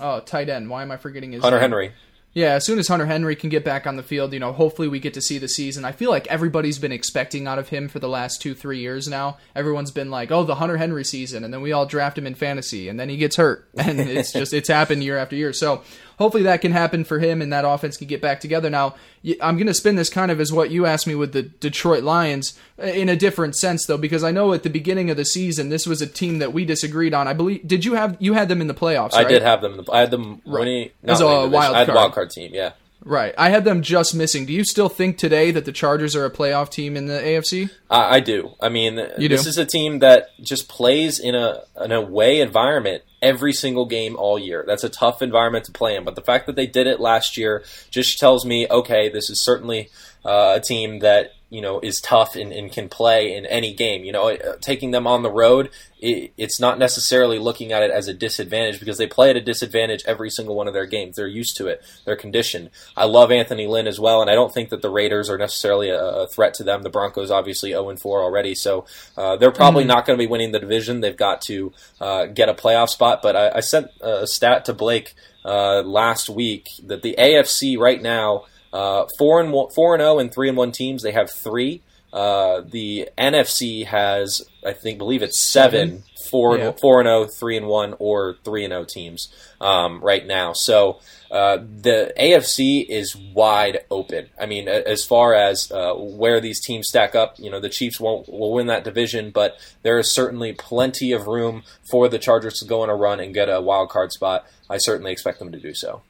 [0.00, 1.62] oh tight end, why am I forgetting his Hunter name?
[1.62, 1.92] Henry.
[2.32, 4.86] Yeah, as soon as Hunter Henry can get back on the field, you know, hopefully
[4.86, 5.84] we get to see the season.
[5.84, 9.08] I feel like everybody's been expecting out of him for the last two, three years
[9.08, 9.38] now.
[9.56, 12.36] Everyone's been like, "Oh, the Hunter Henry season," and then we all draft him in
[12.36, 15.52] fantasy, and then he gets hurt, and it's just it's happened year after year.
[15.52, 15.82] So
[16.20, 18.70] hopefully that can happen for him, and that offense can get back together.
[18.70, 18.94] Now,
[19.40, 22.04] I'm going to spin this kind of as what you asked me with the Detroit
[22.04, 25.24] Lions uh, in a different sense, though, because I know at the beginning of the
[25.24, 27.26] season this was a team that we disagreed on.
[27.26, 29.14] I believe did you have you had them in the playoffs?
[29.14, 29.28] I right?
[29.28, 29.72] did have them.
[29.78, 30.90] in the- I had them winning.
[31.02, 31.96] Not As a winning wild I had card.
[31.96, 32.50] wild card team.
[32.54, 32.72] Yeah.
[33.02, 33.34] Right.
[33.38, 34.44] I had them just missing.
[34.46, 37.70] Do you still think today that the Chargers are a playoff team in the AFC?
[37.90, 38.52] I, I do.
[38.60, 39.48] I mean, You this do?
[39.48, 44.38] is a team that just plays in a an away environment every single game all
[44.38, 44.64] year.
[44.66, 46.04] That's a tough environment to play in.
[46.04, 49.40] But the fact that they did it last year just tells me, okay, this is
[49.40, 49.90] certainly
[50.24, 54.04] uh, a team that you know is tough and, and can play in any game.
[54.04, 57.90] You know, uh, taking them on the road, it, it's not necessarily looking at it
[57.90, 61.16] as a disadvantage because they play at a disadvantage every single one of their games.
[61.16, 61.82] They're used to it.
[62.04, 62.70] They're conditioned.
[62.96, 65.90] I love Anthony Lynn as well, and I don't think that the Raiders are necessarily
[65.90, 66.82] a, a threat to them.
[66.82, 70.52] The Broncos obviously 0 4 already, so uh, they're probably not going to be winning
[70.52, 71.00] the division.
[71.00, 73.22] They've got to uh, get a playoff spot.
[73.22, 78.00] But I, I sent a stat to Blake uh, last week that the AFC right
[78.00, 81.02] now uh, four and one, four and zero and three and one teams.
[81.02, 81.82] They have three.
[82.12, 86.72] Uh, the NFC has, I think, believe it's seven, four, Yeah.
[86.72, 89.28] four and zero, three and one, or three and zero teams
[89.60, 90.52] um, right now.
[90.52, 90.98] So
[91.30, 94.26] uh, the AFC is wide open.
[94.40, 98.00] I mean, as far as uh, where these teams stack up, you know, the Chiefs
[98.00, 102.58] won't will win that division, but there is certainly plenty of room for the Chargers
[102.58, 104.44] to go on a run and get a wild card spot.
[104.68, 106.02] I certainly expect them to do so.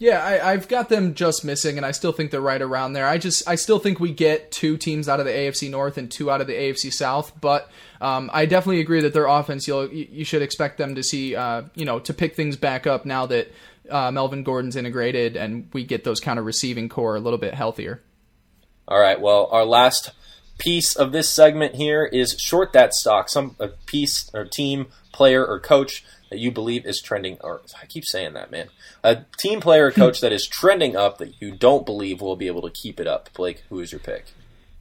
[0.00, 3.06] Yeah, I, I've got them just missing, and I still think they're right around there.
[3.06, 6.10] I just, I still think we get two teams out of the AFC North and
[6.10, 9.92] two out of the AFC South, but um, I definitely agree that their offense, you'll,
[9.92, 13.04] you you should expect them to see, uh, you know, to pick things back up
[13.04, 13.52] now that
[13.90, 17.52] uh, Melvin Gordon's integrated and we get those kind of receiving corps a little bit
[17.52, 18.00] healthier.
[18.88, 19.20] All right.
[19.20, 20.12] Well, our last
[20.56, 23.28] piece of this segment here is short that stock.
[23.28, 27.38] Some a piece or team, player, or coach that you believe is trending.
[27.42, 28.68] Or I keep saying that, man.
[29.04, 32.46] A team, player, or coach that is trending up that you don't believe will be
[32.46, 33.28] able to keep it up.
[33.34, 34.26] Blake, who is your pick?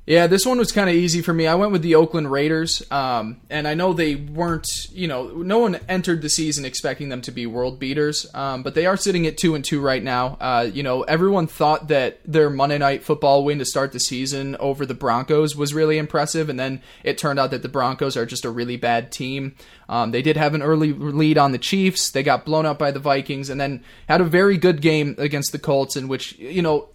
[0.10, 1.46] Yeah, this one was kind of easy for me.
[1.46, 4.68] I went with the Oakland Raiders, um, and I know they weren't.
[4.92, 8.74] You know, no one entered the season expecting them to be world beaters, um, but
[8.74, 10.36] they are sitting at two and two right now.
[10.42, 14.56] Uh, you know, everyone thought that their Monday Night Football win to start the season
[14.56, 18.26] over the Broncos was really impressive, and then it turned out that the Broncos are
[18.26, 19.56] just a really bad team.
[19.90, 22.10] Um, they did have an early lead on the Chiefs.
[22.10, 25.52] They got blown out by the Vikings, and then had a very good game against
[25.52, 26.90] the Colts, in which you know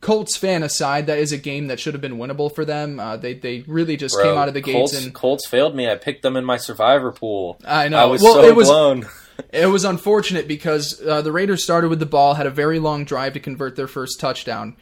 [0.00, 2.98] Colts fan aside, that is a game that should have been winnable for them.
[2.98, 5.74] Uh, they they really just Bro, came out of the gates Colts, and Colts failed
[5.74, 5.88] me.
[5.90, 7.58] I picked them in my survivor pool.
[7.64, 7.98] I know.
[7.98, 9.06] I was Well, so it was- blown.
[9.52, 13.04] it was unfortunate because uh, the Raiders started with the ball, had a very long
[13.04, 14.76] drive to convert their first touchdown.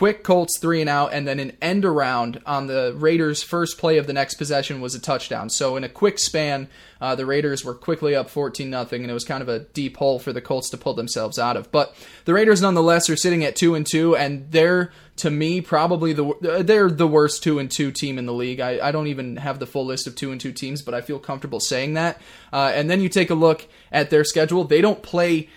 [0.00, 3.98] Quick Colts three and out, and then an end around on the Raiders' first play
[3.98, 5.50] of the next possession was a touchdown.
[5.50, 6.68] So in a quick span,
[7.02, 9.98] uh, the Raiders were quickly up fourteen nothing, and it was kind of a deep
[9.98, 11.70] hole for the Colts to pull themselves out of.
[11.70, 16.14] But the Raiders, nonetheless, are sitting at two and two, and they're to me probably
[16.14, 18.60] the uh, they're the worst two and two team in the league.
[18.60, 21.02] I, I don't even have the full list of two and two teams, but I
[21.02, 22.18] feel comfortable saying that.
[22.54, 25.50] Uh, and then you take a look at their schedule; they don't play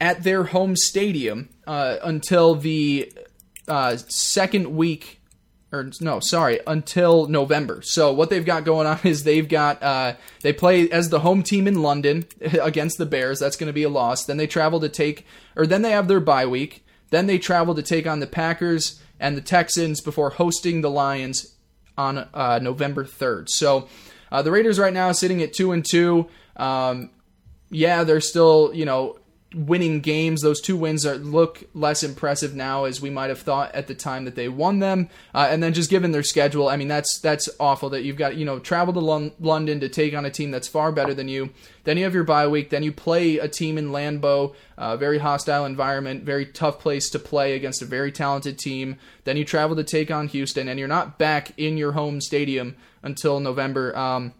[0.00, 3.12] at their home stadium uh, until the
[3.68, 5.20] uh, second week,
[5.72, 7.82] or no, sorry, until November.
[7.82, 11.42] So what they've got going on is they've got uh, they play as the home
[11.42, 13.38] team in London against the Bears.
[13.38, 14.24] That's going to be a loss.
[14.24, 15.26] Then they travel to take,
[15.56, 16.84] or then they have their bye week.
[17.10, 21.54] Then they travel to take on the Packers and the Texans before hosting the Lions
[21.96, 23.48] on uh, November third.
[23.48, 23.88] So
[24.30, 26.28] uh, the Raiders right now sitting at two and two.
[26.56, 27.10] Um,
[27.70, 29.18] yeah, they're still, you know,
[29.56, 30.42] winning games.
[30.42, 33.94] Those two wins are look less impressive now as we might have thought at the
[33.94, 35.08] time that they won them.
[35.34, 38.36] Uh, and then just given their schedule, I mean that's that's awful that you've got
[38.36, 41.28] you know travel to Lon- London to take on a team that's far better than
[41.28, 41.50] you.
[41.84, 42.70] Then you have your bye week.
[42.70, 47.18] Then you play a team in Lambeau, uh, very hostile environment, very tough place to
[47.18, 48.98] play against a very talented team.
[49.24, 52.76] Then you travel to take on Houston, and you're not back in your home stadium
[53.02, 53.96] until November.
[53.96, 54.34] Um,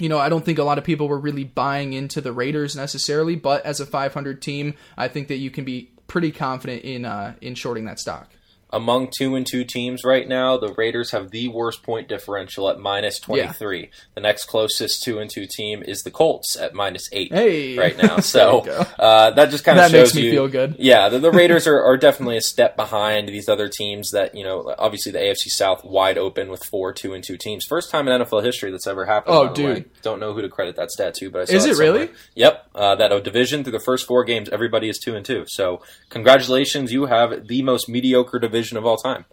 [0.00, 2.74] you know, I don't think a lot of people were really buying into the Raiders
[2.74, 7.04] necessarily, but as a 500 team, I think that you can be pretty confident in
[7.04, 8.30] uh, in shorting that stock
[8.72, 12.78] among two and two teams right now, the Raiders have the worst point differential at
[12.78, 13.80] minus 23.
[13.80, 13.86] Yeah.
[14.14, 17.76] The next closest two and two team is the Colts at minus eight hey.
[17.76, 18.18] right now.
[18.30, 18.60] So
[18.98, 20.76] uh, that just kind of shows makes me you, feel good.
[20.78, 24.44] Yeah, the, the Raiders are, are definitely a step behind these other teams that, you
[24.44, 27.64] know, obviously the AFC South wide open with four two and two teams.
[27.64, 29.34] First time in NFL history that's ever happened.
[29.34, 29.90] Oh, dude.
[30.02, 32.10] Don't know who to credit that stat to, but I saw Is it, it really?
[32.36, 32.70] Yep.
[32.74, 35.44] Uh, that a division through the first four games, everybody is two and two.
[35.48, 36.92] So congratulations.
[36.92, 39.24] You have the most mediocre division of all time.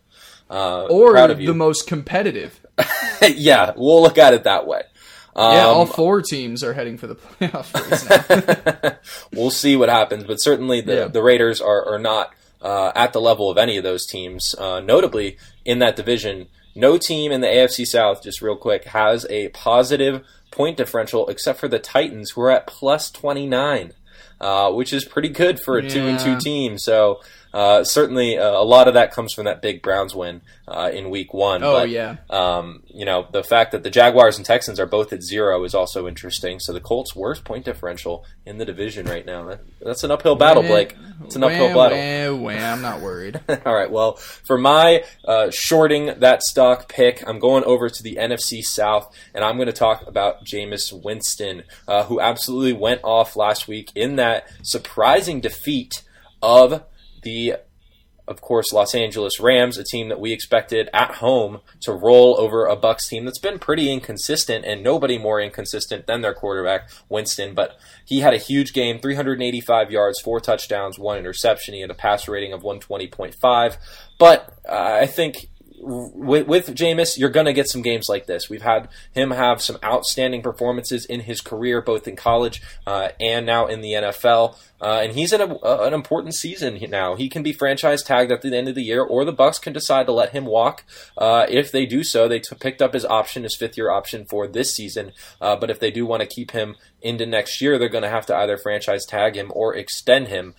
[0.49, 2.59] Uh, or the most competitive.
[3.21, 4.82] yeah, we'll look at it that way.
[5.36, 8.97] Um, yeah, all four teams are heading for the playoff
[9.34, 11.07] we'll see what happens, but certainly the, yeah.
[11.07, 14.55] the Raiders are, are not uh, at the level of any of those teams.
[14.55, 19.28] Uh, notably, in that division, no team in the AFC South, just real quick, has
[19.30, 23.93] a positive point differential except for the Titans, who are at plus 29,
[24.39, 25.89] uh, which is pretty good for a yeah.
[25.89, 26.78] 2 and 2 team.
[26.78, 27.21] So
[27.58, 31.10] uh, certainly, uh, a lot of that comes from that big Browns win uh, in
[31.10, 31.64] Week One.
[31.64, 32.18] Oh but, yeah.
[32.30, 35.74] Um, you know the fact that the Jaguars and Texans are both at zero is
[35.74, 36.60] also interesting.
[36.60, 39.45] So the Colts' worst point differential in the division right now.
[39.45, 40.95] That, that's an uphill battle, Blake.
[41.26, 42.38] It's an uphill wah, battle.
[42.38, 43.41] Wah, wah, I'm not worried.
[43.66, 43.89] All right.
[43.89, 49.12] Well, for my uh, shorting that stock pick, I'm going over to the NFC South,
[49.34, 53.91] and I'm going to talk about Jameis Winston, uh, who absolutely went off last week
[53.95, 56.03] in that surprising defeat
[56.43, 56.84] of
[57.24, 57.55] the
[58.28, 62.65] of course, Los Angeles Rams, a team that we expected at home to roll over
[62.65, 67.53] a Bucs team that's been pretty inconsistent, and nobody more inconsistent than their quarterback Winston.
[67.53, 71.74] But he had a huge game, 385 yards, four touchdowns, one interception.
[71.74, 73.78] He had a passer rating of 120.5.
[74.20, 75.47] But uh, I think
[75.80, 78.49] with, with Jameis, you're going to get some games like this.
[78.49, 83.45] We've had him have some outstanding performances in his career, both in college uh, and
[83.45, 84.57] now in the NFL.
[84.80, 87.15] Uh, and he's in a, an important season now.
[87.15, 89.73] He can be franchise tagged at the end of the year, or the Bucs can
[89.73, 90.84] decide to let him walk.
[91.17, 94.25] Uh, if they do so, they t- picked up his option, his fifth year option
[94.25, 95.11] for this season.
[95.41, 98.09] Uh, but if they do want to keep him into next year, they're going to
[98.09, 100.53] have to either franchise tag him or extend him.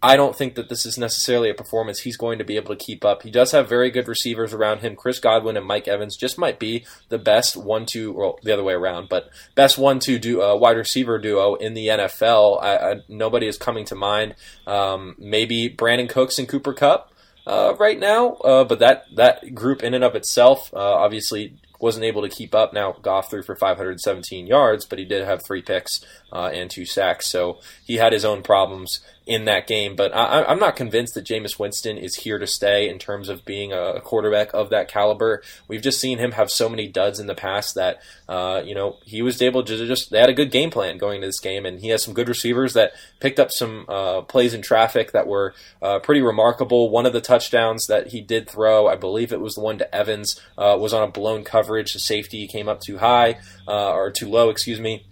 [0.00, 2.84] I don't think that this is necessarily a performance he's going to be able to
[2.84, 3.24] keep up.
[3.24, 4.94] He does have very good receivers around him.
[4.94, 8.74] Chris Godwin and Mike Evans just might be the best one-two, well, the other way
[8.74, 12.62] around, but best one-two do, uh, wide receiver duo in the NFL.
[12.62, 14.36] I, I, nobody is coming to mind.
[14.68, 17.12] Um, maybe Brandin Cooks and Cooper Kupp.
[17.44, 22.04] Uh, right now, uh, but that that group in and of itself, uh, obviously wasn't
[22.04, 22.72] able to keep up.
[22.72, 26.84] Now Goff threw for 517 yards, but he did have three picks uh, and two
[26.84, 29.94] sacks, so he had his own problems in that game.
[29.94, 33.44] But I, am not convinced that Jameis Winston is here to stay in terms of
[33.44, 35.42] being a quarterback of that caliber.
[35.68, 38.96] We've just seen him have so many duds in the past that uh, you know
[39.04, 41.66] he was able to just they had a good game plan going into this game,
[41.66, 45.26] and he has some good receivers that picked up some uh, plays in traffic that
[45.26, 46.88] were uh, pretty remarkable.
[46.88, 49.94] One of the touchdowns that he did throw, I believe it was the one to
[49.94, 51.92] Evans, uh, was on a blown coverage.
[51.92, 55.04] The safety came up too high uh, or too low, excuse me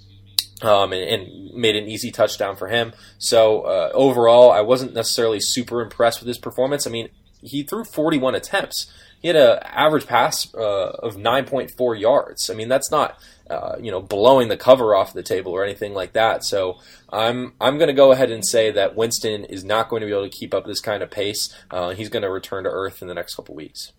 [0.63, 2.93] um, and, and, made an easy touchdown for him.
[3.19, 6.87] So uh, overall, I wasn't necessarily super impressed with his performance.
[6.87, 7.09] I mean,
[7.43, 8.93] he threw 41 attempts.
[9.21, 12.51] He had an average pass uh, of 9.4 yards.
[12.51, 15.95] I mean, that's not uh, you know blowing the cover off the table or anything
[15.95, 16.45] like that.
[16.45, 16.79] So
[17.11, 20.13] I'm I'm going to go ahead and say that Winston is not going to be
[20.13, 21.55] able to keep up this kind of pace.
[21.71, 23.93] Uh, he's going to return to earth in the next couple weeks.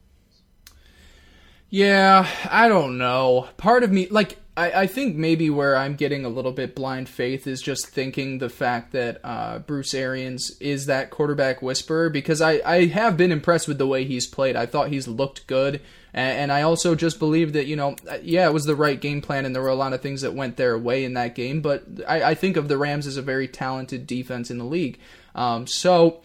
[1.70, 3.50] Yeah, I don't know.
[3.58, 7.10] Part of me, like, I, I think maybe where I'm getting a little bit blind
[7.10, 12.42] faith is just thinking the fact that uh, Bruce Arians is that quarterback whisperer because
[12.42, 14.56] I, I have been impressed with the way he's played.
[14.56, 15.82] I thought he's looked good.
[16.14, 19.22] And, and I also just believe that, you know, yeah, it was the right game
[19.22, 21.62] plan and there were a lot of things that went their way in that game.
[21.62, 25.00] But I, I think of the Rams as a very talented defense in the league.
[25.36, 26.22] Um, so.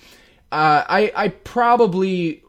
[0.51, 2.43] Uh, I, I probably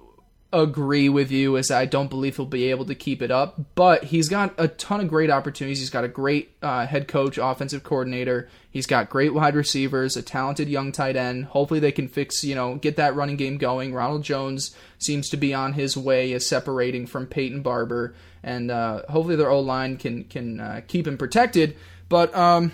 [0.54, 4.06] agree with you as I don't believe he'll be able to keep it up, but
[4.06, 5.80] he's got a ton of great opportunities.
[5.80, 8.48] He's got a great uh, head coach, offensive coordinator.
[8.70, 11.46] He's got great wide receivers, a talented young tight end.
[11.46, 13.94] Hopefully they can fix, you know, get that running game going.
[13.94, 19.02] Ronald Jones seems to be on his way as separating from Peyton Barber, and uh,
[19.10, 21.76] hopefully their O line can can uh, keep him protected.
[22.10, 22.74] But um,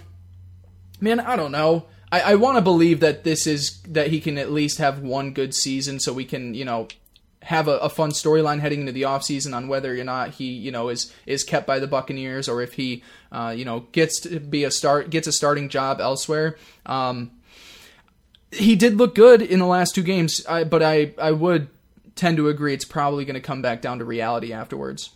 [0.99, 1.85] man, I don't know.
[2.11, 5.31] I, I want to believe that this is that he can at least have one
[5.31, 6.89] good season, so we can you know
[7.43, 10.71] have a, a fun storyline heading into the offseason on whether or not he you
[10.71, 14.39] know is is kept by the Buccaneers or if he uh, you know gets to
[14.39, 16.57] be a start gets a starting job elsewhere.
[16.85, 17.31] Um,
[18.51, 21.69] he did look good in the last two games, I, but I I would
[22.15, 25.11] tend to agree it's probably going to come back down to reality afterwards.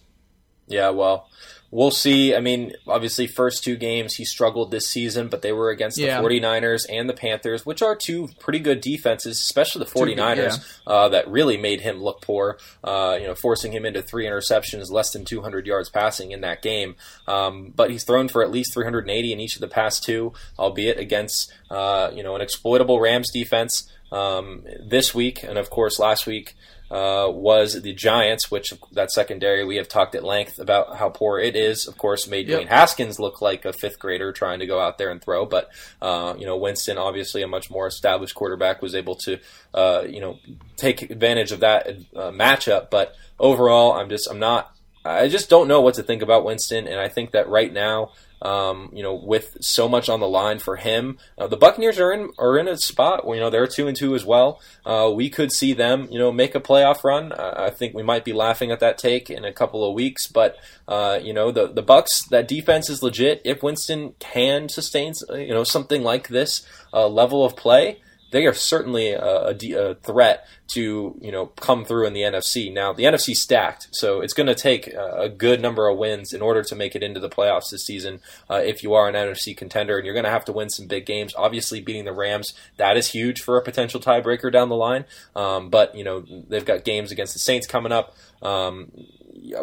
[0.67, 1.29] Yeah, well,
[1.73, 2.35] we'll see.
[2.35, 6.03] I mean, obviously, first two games he struggled this season, but they were against the
[6.03, 6.21] Yeah.
[6.21, 10.93] 49ers and the Panthers, which are two pretty good defenses, especially the 49ers, yeah.
[10.93, 14.91] uh, that really made him look poor, uh, you know, forcing him into three interceptions,
[14.91, 16.95] less than 200 yards passing in that game.
[17.27, 20.99] Um, but he's thrown for at least 380 in each of the past two, albeit
[20.99, 23.89] against, uh, you know, an exploitable Rams defense.
[24.11, 26.53] Um, this week, and of course last week,
[26.93, 31.39] uh, was the Giants, which that secondary we have talked at length about how poor
[31.39, 31.87] it is.
[31.87, 32.61] Of course, made Yep.
[32.61, 35.47] Dwayne Haskins look like a fifth grader trying to go out there and throw.
[35.47, 35.71] But
[36.03, 39.39] uh, you know, Winston, obviously a much more established quarterback, was able to
[39.73, 40.37] uh, you know
[40.77, 42.91] take advantage of that uh, matchup.
[42.91, 44.69] But overall, I'm just I'm not.
[45.03, 48.11] I just don't know what to think about Winston, and I think that right now.
[48.43, 52.11] Um, you know, with so much on the line for him, uh, the Buccaneers are
[52.11, 54.61] in are in a spot where you know they're two and two as well.
[54.85, 57.31] Uh, we could see them, you know, make a playoff run.
[57.31, 60.27] Uh, I think we might be laughing at that take in a couple of weeks,
[60.27, 63.41] but uh, you know, the the Bucs that defense is legit.
[63.45, 68.01] If Winston can sustain, you know, something like this uh, level of play,
[68.33, 72.73] they are certainly a, a, threat to you know come through in the NFC.
[72.73, 76.33] Now the NFC stacked, so it's going to take a, a good number of wins
[76.33, 78.21] in order to make it into the playoffs this season.
[78.49, 80.87] Uh, if you are an NFC contender, and you're going to have to win some
[80.87, 81.35] big games.
[81.37, 85.05] Obviously, beating the Rams that is huge for a potential tiebreaker down the line.
[85.35, 88.15] Um, but you know they've got games against the Saints coming up.
[88.41, 88.91] Um,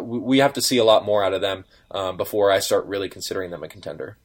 [0.01, 2.85] we we have to see a lot more out of them um, before I start
[2.85, 4.17] really considering them a contender.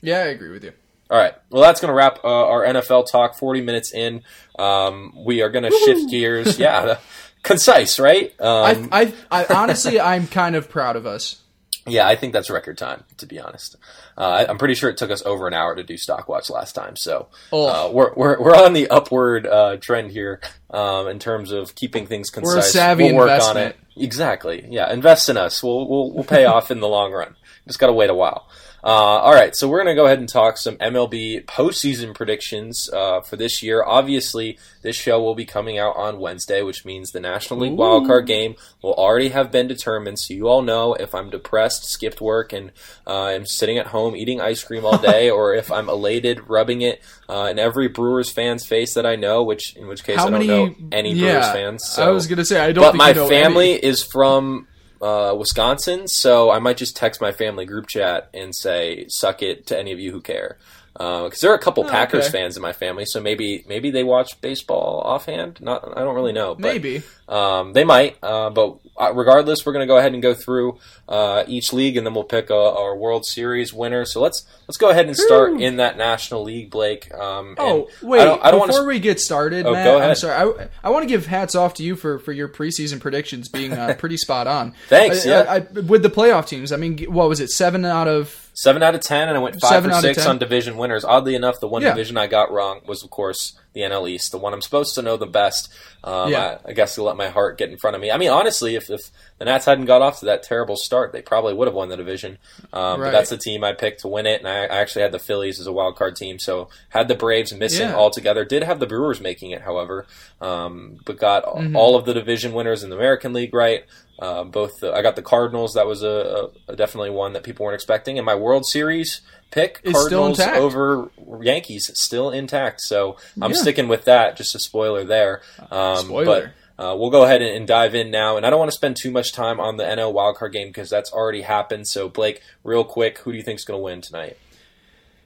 [0.00, 0.72] Yeah, I agree with you.
[1.10, 1.34] All right.
[1.50, 3.36] Well, that's going to wrap uh, our NFL talk.
[3.38, 4.22] 40 minutes in.
[4.58, 6.58] Um, we are going to shift gears.
[6.58, 6.98] Yeah.
[7.42, 8.38] Concise, right?
[8.40, 11.40] Um, I, I, I honestly, I'm kind of proud of us.
[11.86, 13.76] yeah, I think that's record time, to be honest.
[14.18, 16.96] Uh, I'm pretty sure it took us over an hour to do Stockwatch last time.
[16.96, 17.66] So Oh.
[17.68, 20.40] uh, we're, we're, we're on the upward uh, trend here
[20.70, 22.52] um, in terms of keeping things concise.
[22.54, 23.56] We're a savvy we'll work investment.
[23.58, 24.04] on it.
[24.04, 24.66] Exactly.
[24.68, 24.92] Yeah.
[24.92, 25.62] Invest in us.
[25.62, 27.36] We'll, we'll, we'll pay off in the long run.
[27.66, 28.48] Just got to wait a while.
[28.88, 32.88] Uh, all right, so we're going to go ahead and talk some MLB postseason predictions
[32.90, 33.84] uh, for this year.
[33.84, 38.24] Obviously, this show will be coming out on Wednesday, which means the National League wildcard
[38.24, 40.18] game will already have been determined.
[40.18, 42.72] So you all know if I'm depressed, skipped work, and
[43.06, 46.80] uh, I'm sitting at home eating ice cream all day, or if I'm elated, rubbing
[46.80, 49.42] it uh, in every Brewers fan's face that I know.
[49.42, 50.46] Which in which case How I don't many?
[50.46, 51.84] know any yeah, Brewers fans.
[51.84, 52.08] So.
[52.08, 52.84] I was gonna say I don't.
[52.84, 53.84] But think my you know family any.
[53.84, 54.66] is from
[55.00, 59.66] uh, Wisconsin, so I might just text my family group chat and say "suck it"
[59.68, 60.56] to any of you who care.
[60.94, 62.38] Because there are a couple Oh, Packers okay.
[62.38, 65.60] fans in my family, so maybe maybe they watch baseball offhand.
[65.60, 66.54] Not, I don't really know.
[66.56, 67.02] But, Maybe.
[67.28, 68.16] Um, they might.
[68.22, 71.96] Uh, but uh, regardless, we're going to go ahead and go through uh, each league,
[71.96, 74.04] and then we'll pick a, our World Series winner.
[74.04, 75.58] So let's let's go ahead and start Woo.
[75.60, 77.12] in that National League, Blake.
[77.14, 78.20] Um, Oh wait!
[78.20, 78.88] I don't, I don't want before to.
[78.88, 80.54] we get started, Oh, Matt, go I'm sorry.
[80.58, 83.72] I, I want to give hats off to you for, for your preseason predictions being
[83.72, 84.74] uh, pretty spot on.
[84.88, 85.58] Thanks, I- yeah.
[85.82, 87.50] With the playoff teams, I mean, what was it?
[87.50, 90.38] Seven out of Seven out of ten, and I went five Seven of six on
[90.38, 91.04] division winners.
[91.04, 91.90] Oddly enough, the one Yeah.
[91.90, 95.02] division I got wrong was, of course, the NL East, the one I'm supposed to
[95.02, 95.68] know the best.
[96.02, 96.58] Um, Yeah.
[96.64, 98.10] I, I guess to let my heart get in front of me.
[98.10, 101.22] I mean, honestly, if, if the Nats hadn't got off to that terrible start, they
[101.22, 102.38] probably would have won the division.
[102.72, 105.12] Um, But that's the team I picked to win it, and I, I actually had
[105.12, 107.96] the Phillies as a wild card team, so had the Braves missing Yeah.
[107.96, 108.44] altogether.
[108.44, 110.06] Did have the Brewers making it, however,
[110.40, 111.76] um, but got Mm-hmm.
[111.76, 113.84] all of the division winners in the American League right.
[114.18, 115.74] Uh, both the, I got the Cardinals.
[115.74, 118.18] That was a, a, definitely one that people weren't expecting.
[118.18, 119.20] And my World Series
[119.52, 121.10] pick, Cardinals over
[121.40, 122.80] Yankees, still intact.
[122.80, 123.58] So I'm Yeah.
[123.58, 124.36] sticking with that.
[124.36, 125.42] Just a spoiler there.
[125.70, 126.52] Um, Spoiler.
[126.76, 128.36] But uh, we'll go ahead and, and dive in now.
[128.36, 130.90] And I don't want to spend too much time on the NL wildcard game because
[130.90, 131.86] that's already happened.
[131.86, 134.36] So Blake, real quick, who do you think is going to win tonight?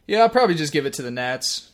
[0.07, 1.70] yeah, I'll probably just give it to the Nats.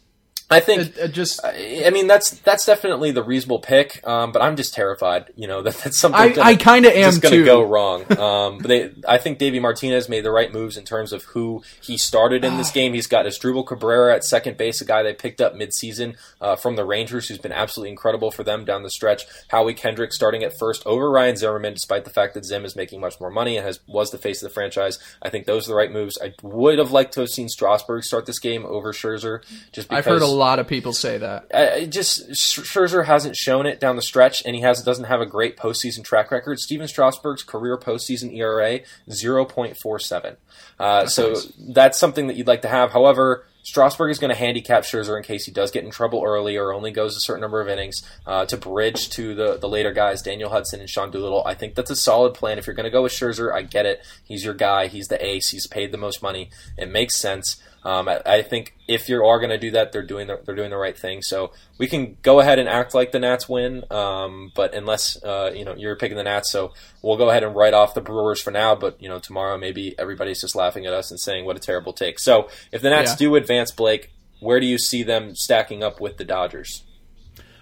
[0.51, 4.40] I think It, it just I mean that's that's definitely the reasonable pick, um, but
[4.40, 5.30] I'm just terrified.
[5.36, 6.38] You know that that's something.
[6.38, 8.05] I, I kind of am just going to go wrong.
[8.18, 11.62] Um, but they, I think Davey Martinez made the right moves in terms of who
[11.80, 12.92] he started in this game.
[12.92, 16.76] He's got Asdrubal Cabrera at second base, a guy they picked up midseason uh, from
[16.76, 19.24] the Rangers, who's been absolutely incredible for them down the stretch.
[19.49, 23.01] Howie Kendrick starting at first over Ryan Zimmerman, despite the fact that Zim is making
[23.01, 24.99] much more money and has was the face of the franchise.
[25.22, 26.18] I think those are the right moves.
[26.20, 30.07] I would have liked to have seen Strasburg start this game over Scherzer, just because
[30.07, 31.47] I've heard a lot of people say that.
[31.53, 35.26] I just Scherzer hasn't shown it down the stretch, and he has doesn't have a
[35.26, 36.59] great postseason track record.
[36.59, 38.80] Stephen Strasburg's career postseason ERA
[39.11, 40.36] zero point four seven.
[40.78, 41.53] Uh, so nice.
[41.59, 42.93] that's something that you'd like to have.
[42.93, 46.57] However, Strasburg is going to handicap Scherzer in case he does get in trouble early
[46.57, 49.93] or only goes a certain number of innings uh, to bridge to the, the later
[49.93, 51.43] guys, Daniel Hudson and Sean Doolittle.
[51.45, 52.59] I think that's a solid plan.
[52.59, 54.03] If you're going to go with Scherzer, I get it.
[54.24, 54.86] He's your guy.
[54.86, 55.51] He's the ace.
[55.51, 56.49] He's paid the most money.
[56.78, 57.61] It makes sense.
[57.85, 60.57] Um, I, I, think if you are going to do that, they're doing the, they're
[60.57, 61.22] doing the right thing.
[61.22, 65.53] So we can go ahead and act like the Nats win, um, but unless uh,
[65.55, 66.72] you know you're picking the Nats, so
[67.03, 68.74] we'll go ahead and write off the Brewers for now.
[68.74, 71.93] But you know tomorrow maybe everybody's just laughing at us and saying what a terrible
[71.93, 72.18] take.
[72.18, 73.16] So if the Nats yeah.
[73.16, 76.85] do advance, Blake, where do you see them stacking up with the Dodgers?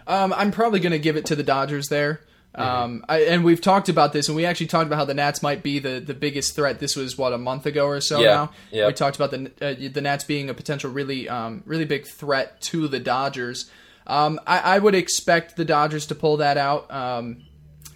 [0.07, 2.21] Um, I'm probably going to give it to the Dodgers there.
[2.57, 5.43] Um, I, and we've talked about this, and we actually talked about how the Nats
[5.43, 6.79] might be the, the biggest threat.
[6.79, 8.51] This was what a month ago or so yeah, now.
[8.71, 8.87] Yeah.
[8.87, 12.61] We talked about the uh, the Nats being a potential really um, really big threat
[12.63, 13.71] to the Dodgers.
[14.07, 16.89] Um, I, I, would expect the Dodgers to pull that out.
[16.93, 17.43] Um,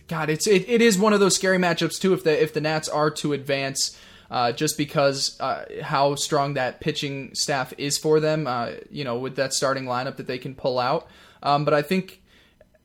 [0.08, 2.12] God, it's it, it is one of those scary matchups too.
[2.12, 3.96] If the if the Nats are to advance,
[4.30, 9.18] uh, just because uh, how strong that pitching staff is for them, uh, you know,
[9.18, 11.08] with that starting lineup that they can pull out.
[11.42, 12.20] Um, but I think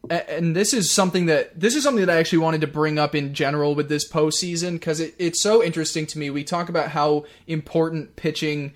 [0.10, 3.16] and this is something that this is something that I actually wanted to bring up
[3.16, 6.30] in general with this postseason because it, it's so interesting to me.
[6.30, 8.74] We talk about how important pitching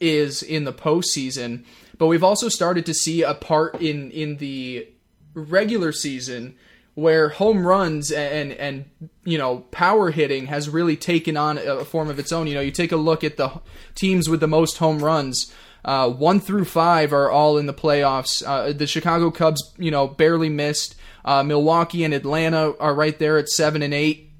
[0.00, 1.64] is in the postseason,
[1.98, 4.88] but we've also started to see a part in in the
[5.34, 6.56] regular season
[6.94, 8.84] where home runs and and
[9.24, 12.46] you know power hitting has really taken on a form of its own.
[12.46, 13.60] You know, you take a look at the
[13.94, 15.52] teams with the most home runs.
[15.84, 18.42] Uh, one through five are all in the playoffs.
[18.46, 20.94] Uh, the Chicago Cubs, you know, barely missed.
[21.24, 24.30] Uh, Milwaukee and Atlanta are right there at seven and eight.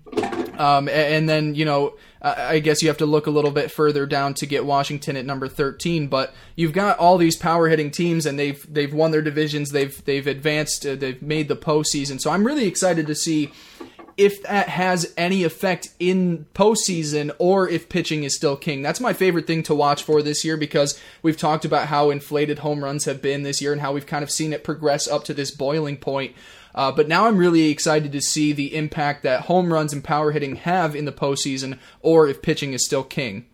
[0.58, 4.06] Um, and then you know, I guess you have to look a little bit further
[4.06, 6.06] down to get Washington at number thirteen.
[6.06, 9.70] But you've got all these power hitting teams, and they've they've won their divisions.
[9.70, 10.86] They've they've advanced.
[10.86, 12.20] Uh, they've made the postseason.
[12.20, 13.50] So I'm really excited to see
[14.16, 18.82] if that has any effect in postseason or if pitching is still king.
[18.82, 22.60] That's my favorite thing to watch for this year because we've talked about how inflated
[22.60, 25.24] home runs have been this year and how we've kind of seen it progress up
[25.24, 26.34] to this boiling point.
[26.74, 30.32] Uh, but now I'm really excited to see the impact that home runs and power
[30.32, 33.46] hitting have in the postseason or if pitching is still king.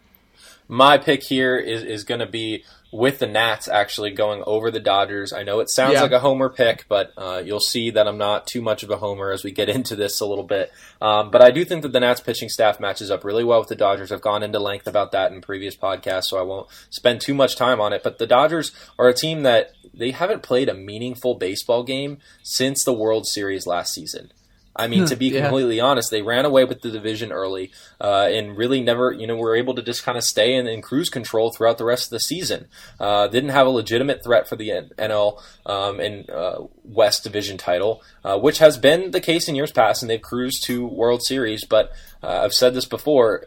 [0.69, 4.80] My pick here is, is going to be with the Nats actually going over the
[4.80, 5.32] Dodgers.
[5.32, 6.03] I know it sounds yeah.
[6.03, 8.97] like a homer pick, but uh, you'll see that I'm not too much of a
[8.97, 10.72] homer as we get into this a little bit.
[11.01, 13.68] Um, but I do think that the Nats pitching staff matches up really well with
[13.68, 14.11] the Dodgers.
[14.11, 17.57] I've gone into length about that in previous podcasts, so I won't spend too much
[17.57, 18.03] time on it.
[18.03, 22.84] But the Dodgers are a team that they haven't played a meaningful baseball game since
[22.84, 24.32] the World Series last season.
[24.79, 25.43] I mean, to be yeah.
[25.43, 29.37] completely honest, they ran away with the division early uh, and really never, you know,
[29.37, 32.11] were able to just kind of stay in, in, cruise control throughout the rest of
[32.11, 32.68] the season.
[33.01, 38.03] Uh, didn't have a legitimate threat for the NL um, and uh, West Division title,
[38.24, 41.64] uh, which has been the case in years past, and they've cruised to World Series.
[41.64, 43.47] But uh, I've said this before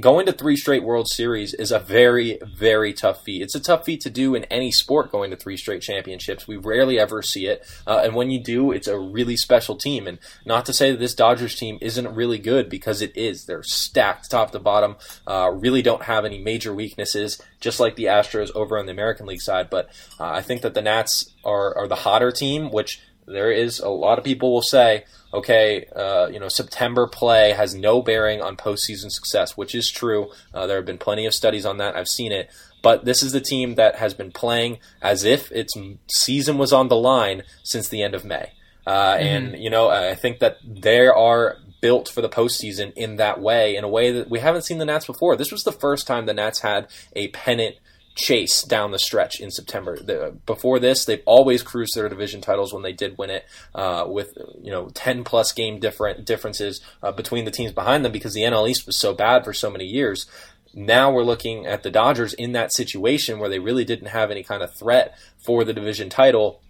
[0.00, 3.42] going to three straight World Series is a very, very tough feat.
[3.42, 6.48] It's a tough feat to do in any sport going to three straight championships.
[6.48, 7.64] We rarely ever see it.
[7.86, 10.06] Uh, and when you do, it's a really special team.
[10.06, 13.44] And not to say that this Dodgers team isn't really good because it is.
[13.44, 18.04] They're stacked top to bottom, uh, really don't have any major weaknesses, just like the
[18.04, 19.68] Astros over on the American League side.
[19.70, 19.88] But
[20.18, 23.88] uh, I think that the Nats are, are the hotter team, which there is a
[23.88, 28.56] lot of people will say, okay, uh, you know, September play has no bearing on
[28.56, 30.30] postseason success, which is true.
[30.52, 31.96] Uh, there have been plenty of studies on that.
[31.96, 32.50] I've seen it.
[32.82, 35.74] But this is the team that has been playing as if its
[36.08, 38.52] season was on the line since the end of May.
[38.86, 39.24] Uh, mm-hmm.
[39.24, 43.76] And, you know, I think that they are built for the postseason in that way,
[43.76, 45.36] in a way that we haven't seen the Nats before.
[45.36, 47.76] This was the first time the Nats had a pennant
[48.14, 49.98] chase down the stretch in September.
[49.98, 54.04] The, before this, they've always cruised their division titles when they did win it, uh,
[54.06, 58.34] with you know ten plus game different differences uh, between the teams behind them because
[58.34, 60.26] the NL East was so bad for so many years.
[60.74, 64.42] Now we're looking at the Dodgers in that situation where they really didn't have any
[64.42, 66.61] kind of threat for the division title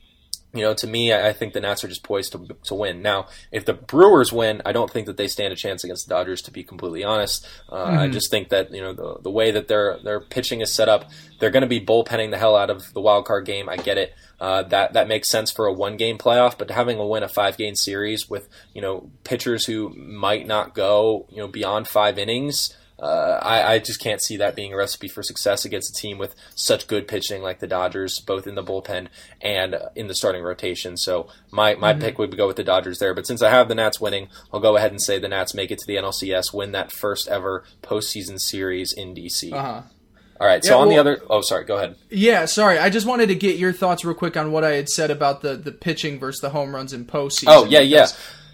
[0.54, 3.00] you know, to me, I think the Nats are just poised to, to win.
[3.00, 6.14] Now, if the Brewers win, I don't think that they stand a chance against the
[6.14, 6.42] Dodgers.
[6.42, 7.98] To be completely honest, uh, mm-hmm.
[7.98, 10.88] I just think that you know the, the way that their their pitching is set
[10.88, 13.68] up, they're going to be bullpenning the hell out of the wild card game.
[13.68, 14.14] I get it.
[14.38, 17.28] Uh, that that makes sense for a one game playoff, but having a win a
[17.28, 22.18] five game series with you know pitchers who might not go you know beyond five
[22.18, 26.00] innings uh, I, I, just can't see that being a recipe for success against a
[26.00, 29.08] team with such good pitching like the Dodgers, both in the bullpen
[29.40, 30.96] and in the starting rotation.
[30.96, 32.00] So my, my mm-hmm.
[32.00, 33.12] pick would go with the Dodgers there.
[33.12, 35.72] But since I have the Nats winning, I'll go ahead and say the Nats make
[35.72, 39.52] it to the NLCS, win that first ever postseason series in DC.
[39.52, 39.82] Uh-huh.
[40.40, 40.64] All right.
[40.64, 41.64] So yeah, on well, the other, oh, sorry.
[41.64, 41.96] Go ahead.
[42.08, 42.78] Yeah, sorry.
[42.78, 45.40] I just wanted to get your thoughts real quick on what I had said about
[45.40, 47.44] the the pitching versus the home runs in postseason.
[47.48, 48.06] Oh yeah, yeah.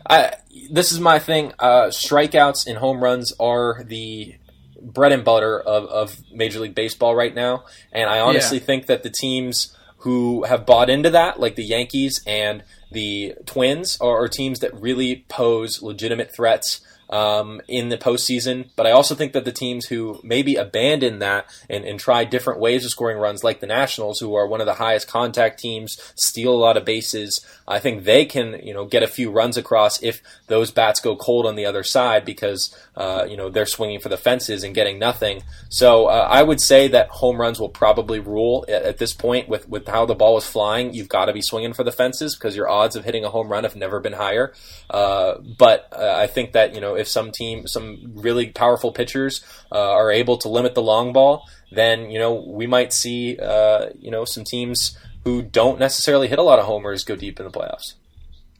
[0.09, 0.35] I,
[0.71, 1.53] this is my thing.
[1.59, 4.37] Uh, strikeouts and home runs are the
[4.81, 7.65] bread and butter of, of Major League Baseball right now.
[7.93, 8.65] And I honestly yeah.
[8.65, 14.01] think that the teams who have bought into that, like the Yankees and the Twins,
[14.01, 16.81] are, are teams that really pose legitimate threats
[17.11, 18.69] um, in the postseason.
[18.77, 22.61] But I also think that the teams who maybe abandon that and, and try different
[22.61, 26.13] ways of scoring runs, like the Nationals, who are one of the highest contact teams,
[26.15, 29.57] steal a lot of bases, I think they can you know get a few runs
[29.57, 33.67] across if those bats go cold on the other side because uh, you know they're
[33.67, 35.43] swinging for the fences and getting nothing.
[35.69, 39.49] So uh, I would say that home runs will probably rule at, at this point
[39.49, 40.95] with with how the ball is flying.
[40.95, 43.49] You've got to be swinging for the fences because your odds of hitting a home
[43.49, 44.53] run have never been higher.
[44.89, 49.45] Uh, but uh, I think that you know if some team, some really powerful pitchers
[49.73, 53.87] uh, are able to limit the long ball, then you know we might see uh,
[53.99, 57.47] you know some teams who don't necessarily hit a lot of homers go deep in
[57.47, 57.95] the playoffs.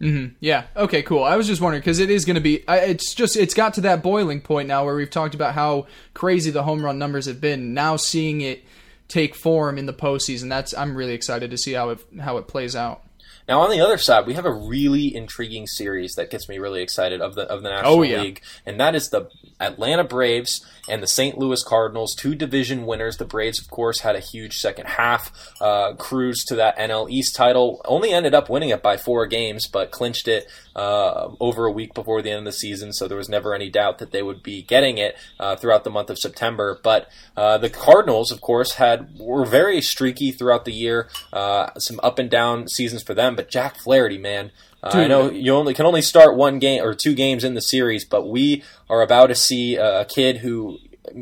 [0.01, 0.35] Mm-hmm.
[0.41, 0.65] Yeah.
[0.77, 1.03] Okay.
[1.03, 1.25] Cool.
[1.25, 2.63] I was just wondering because it is going to be.
[2.69, 6.51] It's just it's got to that boiling point now where we've talked about how crazy
[6.51, 7.75] the home run numbers have been.
[7.75, 8.65] Now seeing it
[9.09, 12.47] take form in the postseason, that's I'm really excited to see how it how it
[12.47, 13.03] plays out.
[13.49, 16.83] Now on the other side, we have a really intriguing series that gets me really
[16.83, 18.21] excited of the of the National oh, yeah.
[18.21, 21.39] League, and that is the Atlanta Braves and the St.
[21.39, 23.17] Louis Cardinals, two division winners.
[23.17, 27.35] The Braves, of course, had a huge second half uh, cruise to that NL East
[27.35, 27.81] title.
[27.87, 30.47] Only ended up winning it by four games, but clinched it
[30.77, 33.69] uh, over a week before the end of the season, so there was never any
[33.69, 36.79] doubt that they would be getting it uh, throughout the month of September.
[36.83, 41.99] But uh, the Cardinals, of course, had were very streaky throughout the year, uh, some
[42.03, 43.38] up and down seasons for them.
[43.39, 44.51] But Jack Flaherty, man.
[44.83, 47.61] Uh, I know you only can only start one game or two games in the
[47.61, 50.79] series, but we are about to see a kid who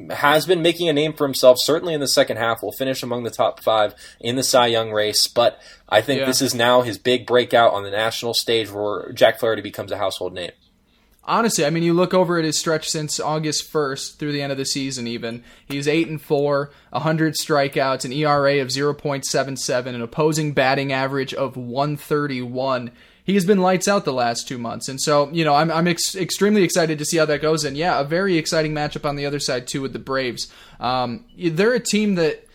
[0.08, 2.62] has been making a name for himself, certainly in the second half.
[2.62, 5.60] Will finish among the top five in the Cy Young race, but
[5.90, 6.26] I think yeah.
[6.26, 9.98] this is now his big breakout on the national stage where Jack Flaherty becomes a
[9.98, 10.52] household name.
[11.26, 14.52] Honestly, I mean, you look over at his stretch since August 1st through the end
[14.52, 15.42] of the season, even.
[15.66, 21.56] He's 8 and 4, 100 strikeouts, an ERA of 0.77, an opposing batting average of
[21.56, 22.92] 131
[23.26, 24.88] he has been lights out the last two months.
[24.88, 27.64] And so, you know, I'm, I'm ex- extremely excited to see how that goes.
[27.64, 30.46] And yeah, a very exciting matchup on the other side, too, with the Braves.
[30.78, 32.45] Um, they're a team that.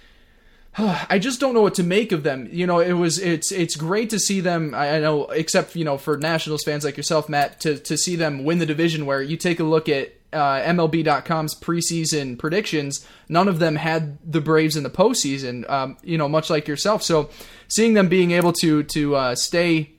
[0.77, 2.47] I just don't know what to make of them.
[2.51, 4.73] You know, it was it's it's great to see them.
[4.73, 8.43] I know, except you know, for Nationals fans like yourself, Matt, to to see them
[8.43, 9.05] win the division.
[9.05, 14.39] Where you take a look at uh, MLB.com's preseason predictions, none of them had the
[14.39, 15.69] Braves in the postseason.
[15.69, 17.03] Um, you know, much like yourself.
[17.03, 17.29] So,
[17.67, 19.91] seeing them being able to to uh, stay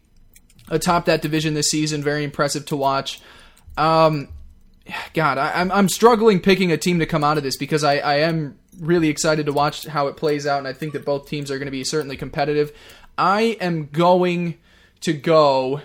[0.68, 2.02] atop that division this season.
[2.02, 3.20] Very impressive to watch.
[3.76, 4.28] Um,
[5.14, 7.98] God, I, I'm, I'm struggling picking a team to come out of this because I,
[7.98, 11.28] I am really excited to watch how it plays out, and I think that both
[11.28, 12.72] teams are going to be certainly competitive.
[13.16, 14.58] I am going
[15.00, 15.82] to go.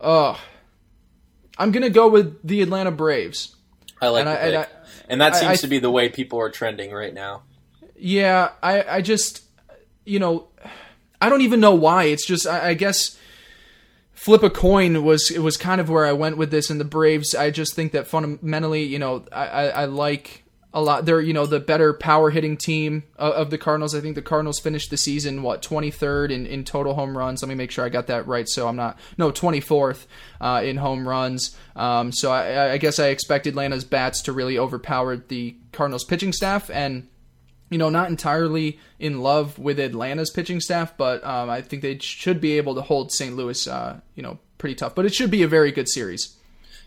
[0.00, 0.36] Uh,
[1.58, 3.54] I'm going to go with the Atlanta Braves.
[4.00, 4.66] I like and I, and, I,
[5.08, 7.42] and, that seems to be the way people are trending right now.
[7.96, 9.44] Yeah, I, I just,
[10.06, 10.48] you know,
[11.20, 12.04] I don't even know why.
[12.04, 13.18] It's just I, I guess
[14.12, 16.70] flip a coin was it was kind of where I went with this.
[16.70, 20.80] And the Braves, I just think that fundamentally, you know, I, I, I like a
[20.80, 21.04] lot.
[21.04, 23.94] They're you know the better power hitting team of, the Cardinals.
[23.94, 27.42] I think the Cardinals finished the season what 23rd in, in total home runs.
[27.42, 28.48] Let me make sure I got that right.
[28.48, 30.06] So I'm not no 24th
[30.40, 31.56] uh, in home runs.
[31.74, 36.32] Um, so I, I guess I expect Atlanta's bats to really overpower the Cardinals pitching
[36.32, 37.08] staff and
[37.70, 41.98] you know, not entirely in love with Atlanta's pitching staff, but um, I think they
[41.98, 43.36] should be able to hold St.
[43.36, 44.96] Louis, uh, you know, pretty tough.
[44.96, 46.36] But it should be a very good series.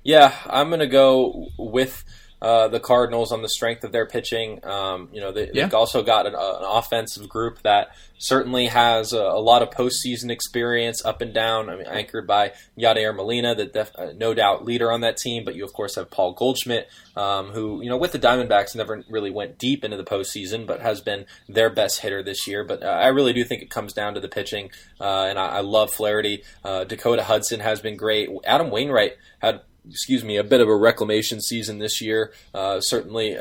[0.04, 2.04] Yeah, I'm to go with
[2.44, 4.60] uh, the Cardinals on the strength of their pitching.
[4.66, 9.14] Um, you know, they, have also got an, uh, an, offensive group that certainly has
[9.14, 11.70] a, a, lot of postseason experience, up and down.
[11.70, 15.46] I mean, anchored by Yadier Molina, the def, uh, no doubt leader on that team.
[15.46, 19.06] But you of course have Paul Goldschmidt, um, who you know with the Diamondbacks never
[19.10, 22.66] really went deep into the postseason, but has been their best hitter this year.
[22.66, 24.70] But uh, I really do think it comes down to the pitching,
[25.00, 26.44] uh, and I, I, love Flaherty.
[26.64, 28.30] Dakota Hudson has been great.
[28.46, 32.34] Adam Wainwright had excuse me, a bit of a reclamation season this year.
[32.54, 33.38] Uh, certainly,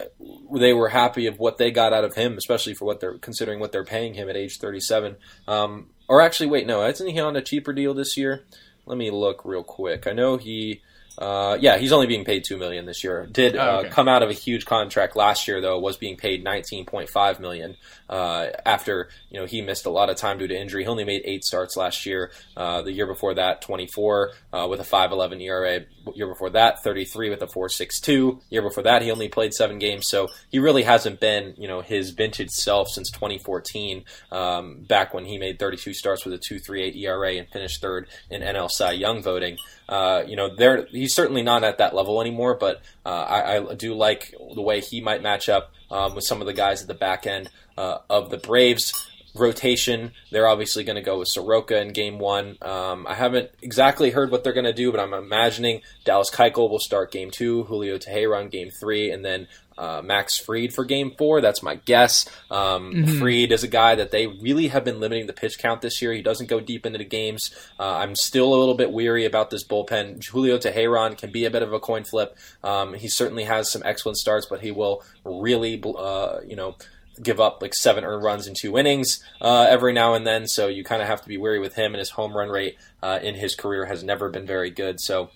[0.54, 3.60] they were happy of what they got out of him, especially for what they're considering
[3.60, 5.16] what they're paying him at age 37.
[5.46, 8.44] Um, or actually, wait, no, isn't he on a cheaper deal this year?
[8.86, 10.06] Let me look real quick.
[10.06, 10.82] I know he
[11.18, 13.26] uh, yeah, he's only being paid two million this year.
[13.30, 13.88] Did uh, oh, okay.
[13.90, 15.78] come out of a huge contract last year, though.
[15.78, 17.76] Was being paid nineteen point five million
[18.08, 20.84] uh, after you know he missed a lot of time due to injury.
[20.84, 22.30] He only made eight starts last year.
[22.56, 25.80] Uh, the year before that, twenty four uh, with a five eleven ERA.
[26.14, 28.40] Year before that, thirty three with a four six two.
[28.50, 30.08] Year before that, he only played seven games.
[30.08, 34.04] So he really hasn't been you know his vintage self since twenty fourteen.
[34.30, 37.48] Um, back when he made thirty two starts with a two three eight ERA and
[37.48, 39.56] finished third in NL Cy Young voting.
[39.88, 42.54] Uh, you know, there he's certainly not at that level anymore.
[42.54, 46.40] But uh, I, I, do like the way he might match up um, with some
[46.40, 48.92] of the guys at the back end uh, of the Braves
[49.34, 50.12] rotation.
[50.30, 52.56] They're obviously going to go with Soroka in game one.
[52.62, 56.70] Um, I haven't exactly heard what they're going to do, but I'm imagining Dallas Keuchel
[56.70, 59.48] will start game two, Julio Teheran game three, and then
[59.82, 61.40] uh, Max Fried for game four.
[61.40, 62.28] That's my guess.
[62.52, 63.18] Um, mm-hmm.
[63.18, 66.12] Fried is a guy that they really have been limiting the pitch count this year.
[66.12, 67.50] He doesn't go deep into the games.
[67.80, 70.24] Uh, I'm still a little bit weary about this bullpen.
[70.24, 72.38] Julio Teheran can be a bit of a coin flip.
[72.62, 76.76] Um, he certainly has some excellent starts, but he will really, uh, you know,
[77.20, 80.46] give up like seven earned runs in two innings uh, every now and then.
[80.46, 82.76] So you kind of have to be wary with him, and his home run rate
[83.02, 85.00] uh, in his career has never been very good.
[85.00, 85.30] So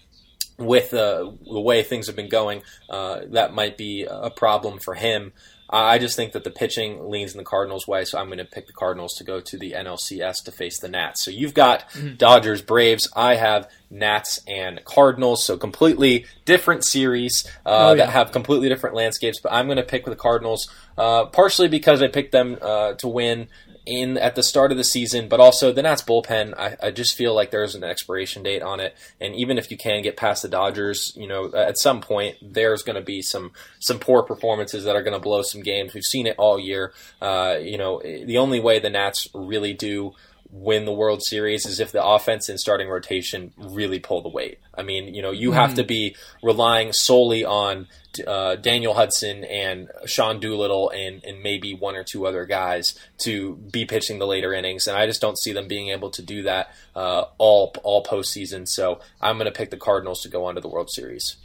[0.58, 4.94] with uh, the way things have been going, uh, that might be a problem for
[4.94, 5.32] him.
[5.68, 8.44] I just think that the pitching leans in the Cardinals' way, so I'm going to
[8.44, 11.24] pick the Cardinals to go to the NLCS to face the Nats.
[11.24, 12.14] So you've got mm-hmm.
[12.14, 13.08] Dodgers, Braves.
[13.16, 15.44] I have Nats and Cardinals.
[15.44, 18.04] So completely different series uh, oh, yeah.
[18.04, 19.40] that have completely different landscapes.
[19.40, 23.08] But I'm going to pick the Cardinals, uh, partially because I picked them uh, to
[23.08, 23.48] win
[23.86, 26.54] in at the start of the season, but also the Nats bullpen.
[26.58, 29.76] I, I, just feel like there's an expiration date on it, and even if you
[29.76, 33.52] can get past the Dodgers, you know, at some point there's going to be some
[33.78, 35.94] some poor performances that are going to blow some games.
[35.94, 36.92] We've seen it all year.
[37.22, 40.14] Uh, you know, the only way the Nats really do
[40.50, 44.58] win the World Series is if the offense and starting rotation really pull the weight.
[44.74, 45.58] I mean, you know, you mm-hmm.
[45.58, 47.88] have to be relying solely on
[48.26, 53.56] uh, Daniel Hudson and Sean Doolittle and, and maybe one or two other guys to
[53.56, 56.42] be pitching the later innings, and I just don't see them being able to do
[56.42, 58.68] that uh, all all postseason.
[58.68, 61.36] So I'm going to pick the Cardinals to go on to the World Series.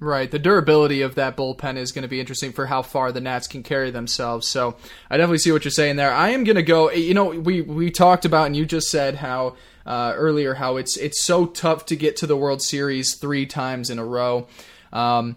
[0.00, 0.30] Right.
[0.30, 3.48] The durability of that bullpen is going to be interesting for how far the Nats
[3.48, 4.46] can carry themselves.
[4.46, 4.76] So
[5.10, 6.12] I definitely see what you're saying there.
[6.12, 6.92] I am going to go.
[6.92, 10.96] You know, we we talked about and you just said how uh, earlier how it's
[10.96, 14.46] it's so tough to get to the World Series three times in a row.
[14.92, 15.36] Um,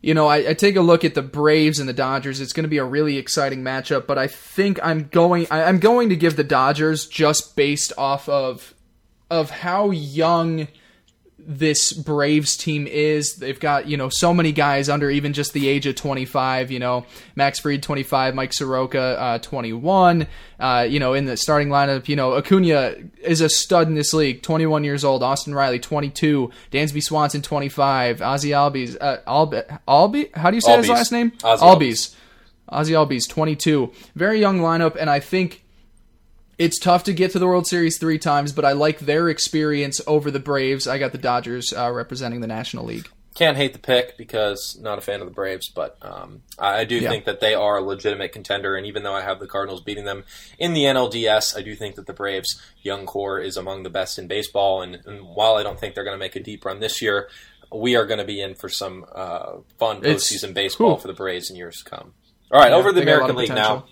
[0.00, 2.40] you know, I, I, take a look at the Braves and the Dodgers.
[2.40, 5.48] It's going to be a really exciting matchup, but I think I'm going.
[5.50, 8.74] I, I'm going to give the Dodgers just based off of
[9.30, 10.68] of how young
[11.48, 13.36] this Braves team is.
[13.36, 16.78] They've got, you know, so many guys under even just the age of 25, you
[16.78, 20.26] know, Max Fried 25, Mike Soroka uh, 21,
[20.60, 24.12] uh, you know, in the starting lineup, you know, Acuna is a stud in this
[24.12, 30.30] league, 21 years old, Austin Riley 22, Dansby Swanson 25, Ozzy Albies, uh, Albi, Albi,
[30.34, 30.78] how do you say Albies.
[30.80, 31.30] his last name?
[31.30, 32.14] Ozzy Albies.
[32.70, 33.90] Ozzy Albies 22.
[34.14, 35.64] Very young lineup and I think
[36.58, 40.00] it's tough to get to the World Series three times, but I like their experience
[40.06, 40.88] over the Braves.
[40.88, 43.08] I got the Dodgers uh, representing the National League.
[43.36, 46.96] Can't hate the pick because not a fan of the Braves, but um, I do
[46.96, 47.08] yeah.
[47.08, 48.74] think that they are a legitimate contender.
[48.74, 50.24] And even though I have the Cardinals beating them
[50.58, 54.18] in the NLDS, I do think that the Braves' young core is among the best
[54.18, 54.82] in baseball.
[54.82, 57.28] And, and while I don't think they're going to make a deep run this year,
[57.72, 61.48] we are going to be in for some uh, fun postseason baseball for the Braves
[61.48, 62.14] in years to come.
[62.50, 63.84] All right, yeah, over the American League now.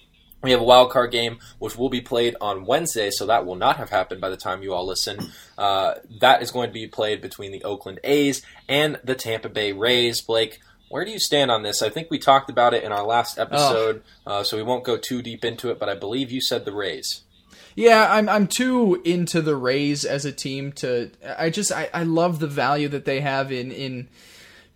[0.47, 3.57] We have a wild card game which will be played on Wednesday, so that will
[3.57, 5.33] not have happened by the time you all listen.
[5.59, 9.73] Uh, that is going to be played between the Oakland A's and the Tampa Bay
[9.73, 10.21] Rays.
[10.21, 11.83] Blake, where do you stand on this?
[11.83, 14.35] I think we talked about it in our last episode, oh.
[14.35, 15.81] uh, so we won't go too deep into it.
[15.81, 17.23] But I believe you said the Rays.
[17.75, 21.11] Yeah, I'm I'm too into the Rays as a team to.
[21.37, 24.07] I just I, I love the value that they have in in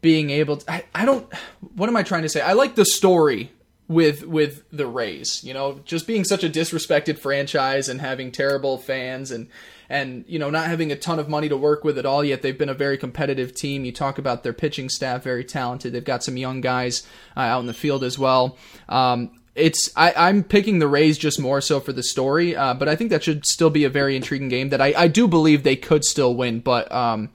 [0.00, 0.68] being able to.
[0.68, 1.32] I, I don't.
[1.76, 2.40] What am I trying to say?
[2.40, 3.52] I like the story
[3.90, 5.42] with with the Rays.
[5.42, 9.48] You know, just being such a disrespected franchise and having terrible fans and
[9.88, 12.42] and you know not having a ton of money to work with at all yet
[12.42, 16.04] they've been a very competitive team you talk about their pitching staff very talented they've
[16.04, 17.04] got some young guys
[17.36, 18.56] uh, out in the field as well
[18.88, 22.88] um, it's I, am picking the Rays just more so for the story, uh, but
[22.88, 25.64] I think that should still be a very intriguing game that I, I do believe
[25.64, 27.30] they could still win, but um,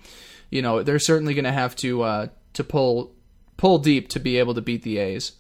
[0.49, 3.14] you know they're certainly going to have to uh, to pull
[3.58, 5.34] pull deep to be able to beat the A's.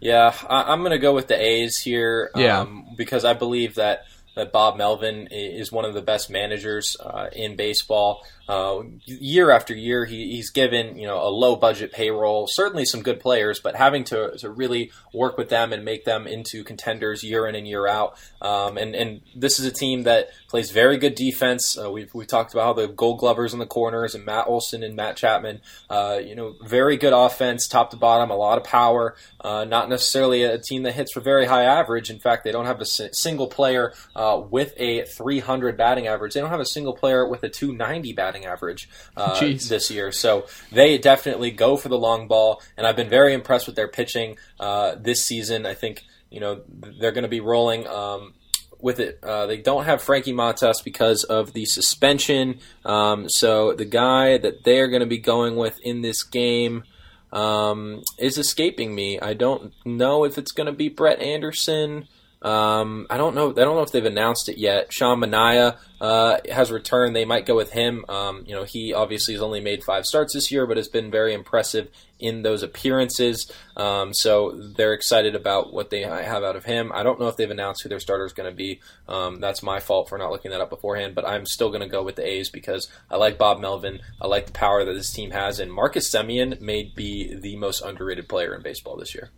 [0.00, 2.30] Yeah, I, am going to go with the A's here.
[2.36, 2.60] Yeah.
[2.60, 4.04] Um, because I believe that,
[4.36, 8.24] that Bob Melvin is one of the best managers uh, in baseball.
[8.48, 13.02] Uh, year after year, he, he's given you know a low budget payroll, certainly some
[13.02, 17.22] good players, but having to, to really work with them and make them into contenders
[17.22, 18.18] year in and year out.
[18.40, 21.76] Um, and and this is a team that plays very good defense.
[21.78, 24.82] Uh, we've we talked about how the Gold Glovers in the corners and Matt Olson
[24.82, 25.60] and Matt Chapman.
[25.90, 29.14] Uh, you know, very good offense, top to bottom, a lot of power.
[29.40, 32.10] Uh, not necessarily a team that hits for very high average.
[32.10, 36.34] In fact, they don't have a single player uh, with a 300 batting average.
[36.34, 40.12] They don't have a single player with a 290 batting batting average uh, this year.
[40.12, 43.88] So they definitely go for the long ball, and I've been very impressed with their
[43.88, 45.66] pitching uh, this season.
[45.66, 46.62] I think you know
[47.00, 47.86] they're going to be rolling.
[47.86, 48.34] Um,
[48.80, 49.18] with it.
[49.24, 52.60] Uh, they don't have Frankie Montas because of the suspension.
[52.84, 56.84] Um, so the guy that they are going to be going with in this game
[57.32, 59.18] um, is escaping me.
[59.18, 62.06] I don't know if it's going to be Brett Anderson.
[62.40, 63.50] Um, I don't know.
[63.50, 64.92] I don't know if they've announced it yet.
[64.92, 67.16] Sean Manaea uh, has returned.
[67.16, 68.04] They might go with him.
[68.08, 71.10] Um, you know, he obviously has only made five starts this year, but has been
[71.10, 73.50] very impressive in those appearances.
[73.76, 76.92] Um, so they're excited about what they have out of him.
[76.94, 78.80] I don't know if they've announced who their starter is going to be.
[79.08, 81.16] Um, that's my fault for not looking that up beforehand.
[81.16, 84.00] But I'm still going to go with the A's because I like Bob Melvin.
[84.20, 87.80] I like the power that this team has, and Marcus Semien may be the most
[87.80, 89.30] underrated player in baseball this year.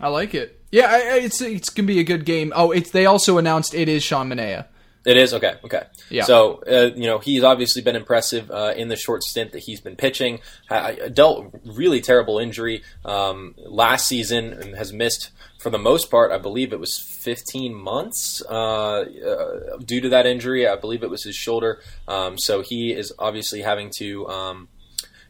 [0.00, 0.60] I like it.
[0.70, 2.52] Yeah, I, it's it's gonna be a good game.
[2.54, 4.66] Oh, it's they also announced it is Sean Manaea.
[5.06, 5.54] It is okay.
[5.64, 5.84] Okay.
[6.10, 6.24] Yeah.
[6.24, 9.80] So uh, you know he's obviously been impressive uh, in the short stint that he's
[9.80, 10.40] been pitching.
[10.68, 15.30] I, I dealt really terrible injury um, last season and has missed
[15.60, 16.32] for the most part.
[16.32, 20.66] I believe it was 15 months uh, uh, due to that injury.
[20.66, 21.80] I believe it was his shoulder.
[22.08, 24.28] Um, so he is obviously having to.
[24.28, 24.68] Um,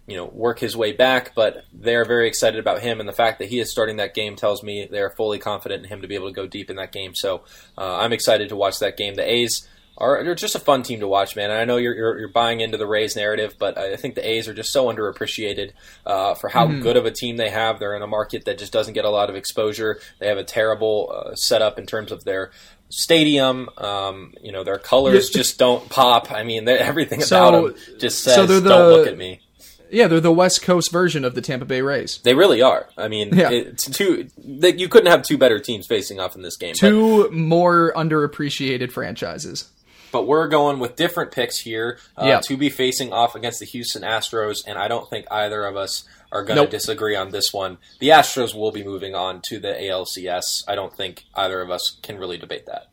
[0.06, 3.38] you know, work his way back, but they're very excited about him, and the fact
[3.40, 6.14] that he is starting that game tells me they're fully confident in him to be
[6.14, 7.14] able to go deep in that game.
[7.14, 7.42] So
[7.76, 9.14] uh, I'm excited to watch that game.
[9.16, 11.50] The A's are they're just a fun team to watch, man.
[11.50, 14.28] And I know you're, you're, you're buying into the Rays narrative, but I think the
[14.28, 15.72] A's are just so underappreciated
[16.04, 17.78] uh, for how good of a team they have.
[17.78, 19.98] They're in a market that just doesn't get a lot of exposure.
[20.18, 22.50] They have a terrible uh, setup in terms of their
[22.90, 23.68] stadium.
[23.78, 26.30] Um, you know, their colors just don't pop.
[26.30, 29.40] I mean, everything So- about them just says, so the- "Don't look at me."
[29.90, 32.18] Yeah, they're the West Coast version of the Tampa Bay Rays.
[32.24, 32.88] They really are.
[32.96, 33.50] I mean, Yeah.
[33.50, 34.28] it's two.
[34.38, 36.74] That you couldn't have two better teams facing off in this game.
[36.80, 39.70] But, Two more underappreciated franchises.
[40.12, 42.40] but we're going with different picks here uh, Yeah.
[42.40, 46.04] to be facing off against the Houston Astros, and I don't think either of us
[46.32, 46.70] are going to Nope.
[46.70, 47.78] disagree on this one.
[48.00, 50.64] The Astros will be moving on to the ALCS.
[50.66, 52.86] I don't think either of us can really debate that.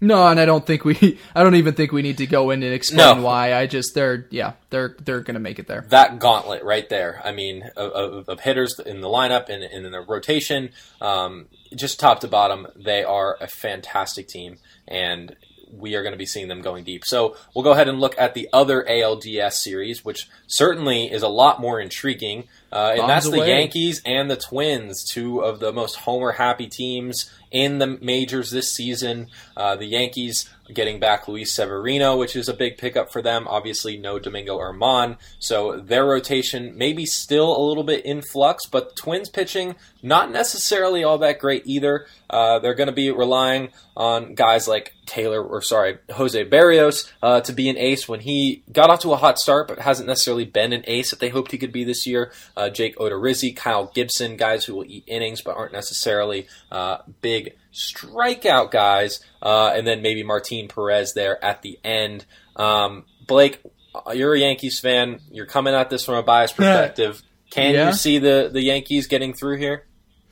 [0.00, 1.18] No, and I don't think we.
[1.34, 3.22] I don't even think we need to go in and explain No.
[3.22, 3.54] why.
[3.54, 5.84] I just they're yeah they're they're gonna make it there.
[5.88, 7.20] that gauntlet right there.
[7.24, 10.70] I mean, of, of, hitters in the lineup and, and in the rotation,
[11.00, 15.34] um, just top to bottom, they are a fantastic team, and
[15.72, 17.04] we are going to be seeing them going deep.
[17.04, 21.28] So we'll go ahead and look at the other ALDS series, which certainly is a
[21.28, 23.46] lot more intriguing, uh, and Bombs that's the.
[23.46, 28.70] Yankees and the Twins, two of the most homer happy teams in the majors this
[28.72, 29.28] season.
[29.56, 33.46] Uh, the Yankees getting back Luis Severino, which is a big pickup for them.
[33.48, 38.66] Obviously, no Domingo Germán, so their rotation maybe still a little bit in flux.
[38.66, 42.06] But Twins pitching not necessarily all that great either.
[42.30, 47.40] Uh, they're going to be relying on guys like Taylor, or sorry, Jose Berrios, uh,
[47.40, 50.44] to be an ace when he got off to a hot start, but hasn't necessarily
[50.44, 52.30] been an ace that they hoped he could be this year.
[52.56, 57.54] Uh, Jake Odorizzi, Kyle Gibson, guys who will eat innings but aren't necessarily uh, big
[57.72, 62.24] strikeout guys, uh, and then maybe Martin Perez there at the end.
[62.56, 63.60] Um, Blake,
[64.14, 65.20] you're a Yankees fan.
[65.30, 67.22] You're coming at this from a biased perspective.
[67.50, 67.86] Can Yeah.
[67.88, 69.84] you see the, the Yankees getting through here?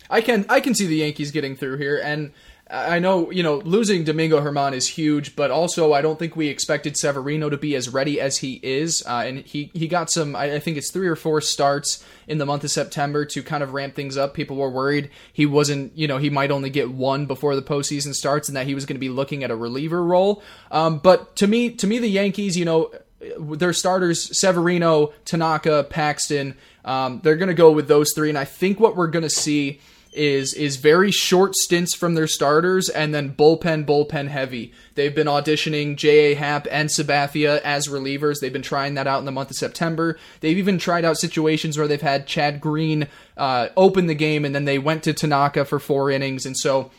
[0.09, 2.33] I can I can see the Yankees getting through here, and
[2.69, 6.49] I know you know losing Domingo Germán is huge, but also I don't think we
[6.49, 10.35] expected Severino to be as ready as he is, uh, and he he got some
[10.35, 13.63] I, I think it's three or four starts in the month of September to kind
[13.63, 14.35] of ramp things up.
[14.35, 18.15] People were worried he wasn't you know he might only get one before the postseason
[18.15, 20.43] starts, and that he was going to be looking at a reliever role.
[20.73, 22.91] Um, but to me to me the Yankees you know
[23.39, 26.57] their starters Severino, Tanaka, Paxton.
[26.85, 29.31] Um, they're going to go with those three, and I think what we're going to
[29.31, 29.81] see
[30.17, 34.73] is is very short stints from their starters and then bullpen bullpen heavy.
[34.95, 36.35] They've been auditioning J.A.
[36.35, 38.41] Happ and Sabathia as relievers.
[38.41, 40.19] They've been trying that out in the month of September.
[40.41, 44.55] They've even tried out situations where they've had Chad Green uh, open the game and
[44.55, 46.47] then they went to Tanaka for four innings.
[46.47, 46.91] And so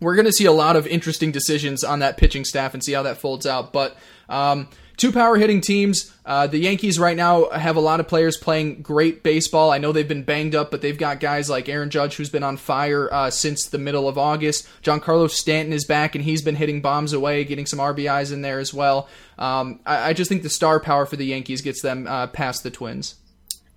[0.00, 2.92] we're going to see a lot of interesting decisions on that pitching staff and see
[2.92, 3.72] how that folds out.
[3.72, 3.96] But
[4.28, 4.68] um,
[5.00, 6.14] two power hitting teams.
[6.26, 9.70] Uh, the Yankees right now have a lot of players playing great baseball.
[9.70, 12.42] I know they've been banged up, but they've got guys like Aaron Judge, who's been
[12.42, 14.68] on fire uh, since the middle of August.
[14.82, 18.60] Giancarlo Stanton is back, and he's been hitting bombs away, getting some RBIs in there
[18.60, 19.08] as well.
[19.38, 22.62] Um, I, I just think the star power for the Yankees gets them uh, past
[22.62, 23.14] the Twins.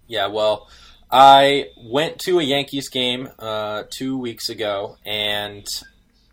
[0.08, 0.70] Yeah, well,
[1.10, 5.66] I went to a Yankees game uh, two weeks ago, and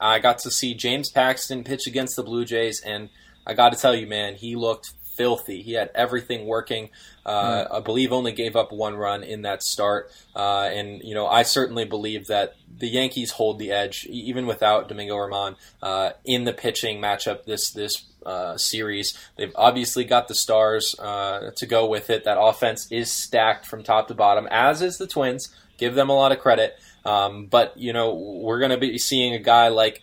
[0.01, 3.09] I got to see James Paxton pitch against the Blue Jays, and
[3.47, 5.61] I got to tell you, man, he looked filthy.
[5.61, 6.88] He had everything working.
[7.26, 11.26] Uh, I believe only gave up one run in that start, uh, and you know
[11.26, 16.45] I certainly believe that the Yankees hold the edge even without Domingo Germán uh, in
[16.45, 19.18] the pitching matchup this this uh, series.
[19.36, 22.24] They've obviously got the stars uh, to go with it.
[22.24, 25.55] That offense is stacked from top to bottom, as is the Twins.
[25.76, 26.78] Give them a lot of credit.
[27.05, 30.01] Um, but you know we're going to be seeing a guy like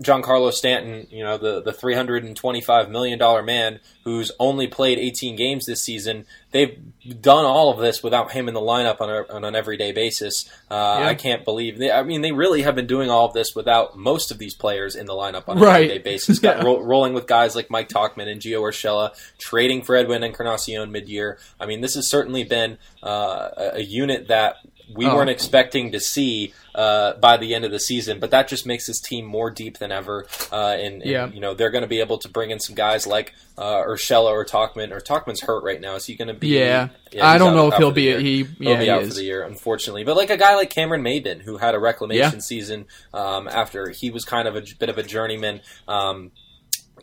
[0.00, 5.66] uh, Carlos Stanton, you know, the, the $325 million man who's only played 18 games
[5.66, 6.76] this season, they've
[7.20, 10.48] done all of this without him in the lineup on, a, on an everyday basis.
[10.70, 11.06] Uh, yeah.
[11.08, 13.96] I can't believe they, I mean, they really have been doing all of this without
[13.96, 15.84] most of these players in the lineup on an right.
[15.84, 16.38] everyday basis.
[16.40, 16.64] Got yeah.
[16.64, 20.90] ro- rolling with guys like Mike Tauchman and Gio Urshela, trading for Edwin and Encarnacion
[20.90, 21.38] mid-year.
[21.60, 24.56] I mean, this has certainly been uh, a, a unit that
[24.94, 25.14] we oh.
[25.14, 28.20] weren't expecting to see uh, by the end of the season.
[28.20, 30.26] But that just makes this team more deep than ever.
[30.50, 31.26] Uh, and, and yeah.
[31.28, 34.30] you know they're going to be able to bring in some guys like uh, Urshela
[34.30, 34.92] or Tauchman.
[34.92, 35.94] Or Tauchman's hurt right now.
[35.94, 36.48] Is he going to be?
[36.48, 38.16] Yeah, yeah I don't know if he'll be.
[38.20, 40.04] He yeah, he'll be out for the year, unfortunately.
[40.04, 42.40] But like a guy like Cameron Maybin, who had a reclamation yeah.
[42.40, 45.60] season um, after he was kind of a bit of a journeyman.
[45.88, 46.32] Um,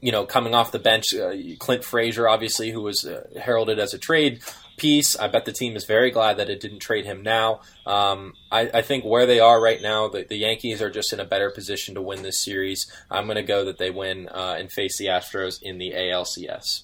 [0.01, 3.93] you know, coming off the bench, uh, Clint Frazier, obviously, who was uh, heralded as
[3.93, 4.41] a trade
[4.79, 5.17] piece.
[5.17, 7.61] I bet the team is very glad that it didn't trade him now.
[7.85, 11.19] Um, I, I, think where they are right now, the, the, Yankees are just in
[11.19, 12.91] a better position to win this series.
[13.09, 16.83] I'm going to go that they win uh, and face the Astros in the ALCS.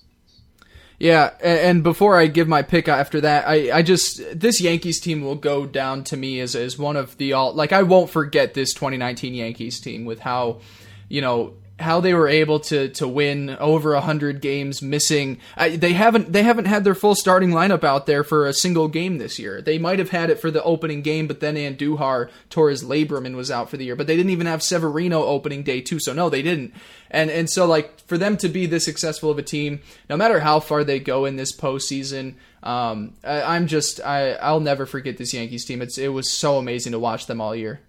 [0.97, 5.23] Yeah, and before I give my pick after that, I, I just this Yankees team
[5.23, 8.53] will go down to me as as one of the all like I won't forget
[8.53, 10.61] this 2019 Yankees team with how
[11.09, 15.39] you know how they were able to to win over a hundred games, missing.
[15.57, 18.87] I, they haven't they haven't had their full starting lineup out there for a single
[18.87, 19.61] game this year.
[19.61, 23.25] They might have had it for the opening game, but then Andujar tore his labrum
[23.25, 23.95] and was out for the year.
[23.97, 26.73] But they didn't even have Severino opening day too, so no, they didn't.
[27.11, 30.39] And and so like for them to be this successful of a team, no matter
[30.39, 35.17] how far they go in this postseason, um, I, am just I I'll never forget
[35.17, 35.81] this Yankees team.
[35.81, 37.81] It's it was so amazing to watch them all year.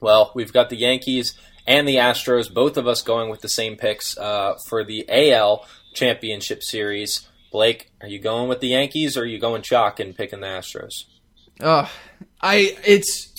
[0.00, 1.34] Well, we've got the Yankees
[1.66, 5.66] and the Astros, both of us going with the same picks uh, for the AL
[5.94, 7.26] Championship Series.
[7.52, 10.46] Blake, are you going with the Yankees or are you going chalk and picking the
[10.46, 11.04] Astros?
[11.60, 11.88] Uh,
[12.40, 13.30] I it's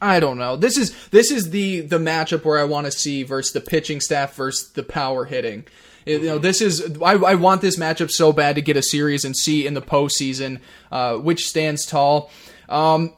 [0.00, 0.56] I don't know.
[0.56, 4.00] This is this is the the matchup where I want to see versus the pitching
[4.00, 5.66] staff versus the power hitting.
[6.04, 9.24] You know, this is I, I want this matchup so bad to get a series
[9.24, 12.30] and see in the postseason uh, which stands tall.
[12.68, 13.14] Um,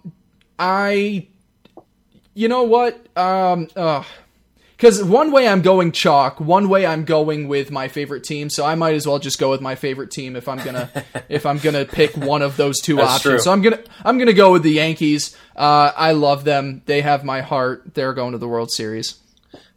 [0.59, 1.29] I
[2.39, 3.05] you know what?
[3.17, 3.69] Um,
[4.77, 8.49] because one way I'm going chalk, one way I'm going with my favorite team.
[8.49, 10.89] So I might as well just go with my favorite team if I'm gonna
[11.29, 13.33] if I'm gonna pick one of those two That's options.
[13.33, 13.39] True.
[13.41, 15.37] So I'm gonna I'm gonna go with the Yankees.
[15.57, 16.83] Uh, I love them.
[16.87, 17.95] They have my heart.
[17.95, 19.19] They're going to the World Series.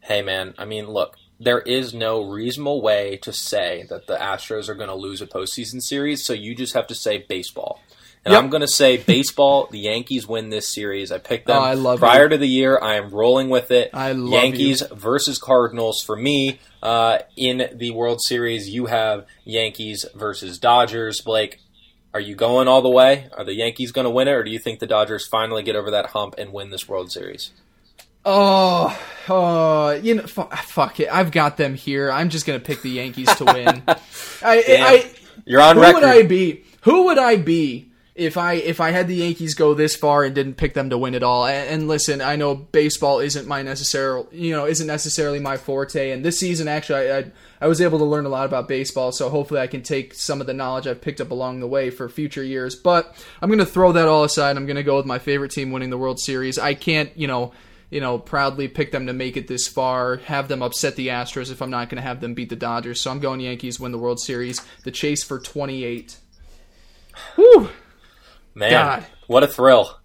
[0.01, 4.69] Hey man, I mean, look, there is no reasonable way to say that the Astros
[4.69, 6.23] are going to lose a postseason series.
[6.23, 7.81] So you just have to say baseball.
[8.23, 8.43] And yep.
[8.43, 9.67] I'm going to say baseball.
[9.71, 11.11] The Yankees win this series.
[11.11, 12.29] I picked them oh, I love prior you.
[12.29, 12.77] to the year.
[12.79, 13.89] I am rolling with it.
[13.93, 14.95] I love Yankees you.
[14.95, 18.69] versus Cardinals for me uh, in the World Series.
[18.69, 21.21] You have Yankees versus Dodgers.
[21.21, 21.59] Blake,
[22.13, 23.27] are you going all the way?
[23.35, 25.75] Are the Yankees going to win it, or do you think the Dodgers finally get
[25.75, 27.51] over that hump and win this World Series?
[28.23, 28.95] Oh,
[29.29, 31.11] oh, you know, f- fuck it.
[31.11, 32.11] I've got them here.
[32.11, 33.67] I'm just gonna pick the Yankees to win.
[33.87, 33.97] I.
[34.43, 35.11] I,
[35.45, 36.03] you're on who record.
[36.03, 36.63] Who would I be?
[36.81, 40.35] Who would I be if I if I had the Yankees go this far and
[40.35, 43.61] didn't pick them to win it all, and, and, listen, I know baseball isn't my
[43.61, 47.31] necessary you know isn't necessarily my forte, and this season actually I, I,
[47.61, 50.41] I was able to learn a lot about baseball, so hopefully I can take some
[50.41, 52.75] of the knowledge I've picked up along the way for future years.
[52.75, 54.57] But I'm gonna throw that all aside.
[54.57, 56.59] I'm gonna go with my favorite team winning the World Series.
[56.59, 57.53] I can't you know
[57.89, 61.49] you know proudly pick them to make it this far, have them upset the Astros
[61.49, 62.99] if I'm not gonna have them beat the Dodgers.
[62.99, 64.61] So I'm going Yankees win the World Series.
[64.83, 66.17] The chase for 28.
[67.35, 67.69] Whew.
[68.53, 69.05] Man, God.
[69.27, 69.97] what a thrill!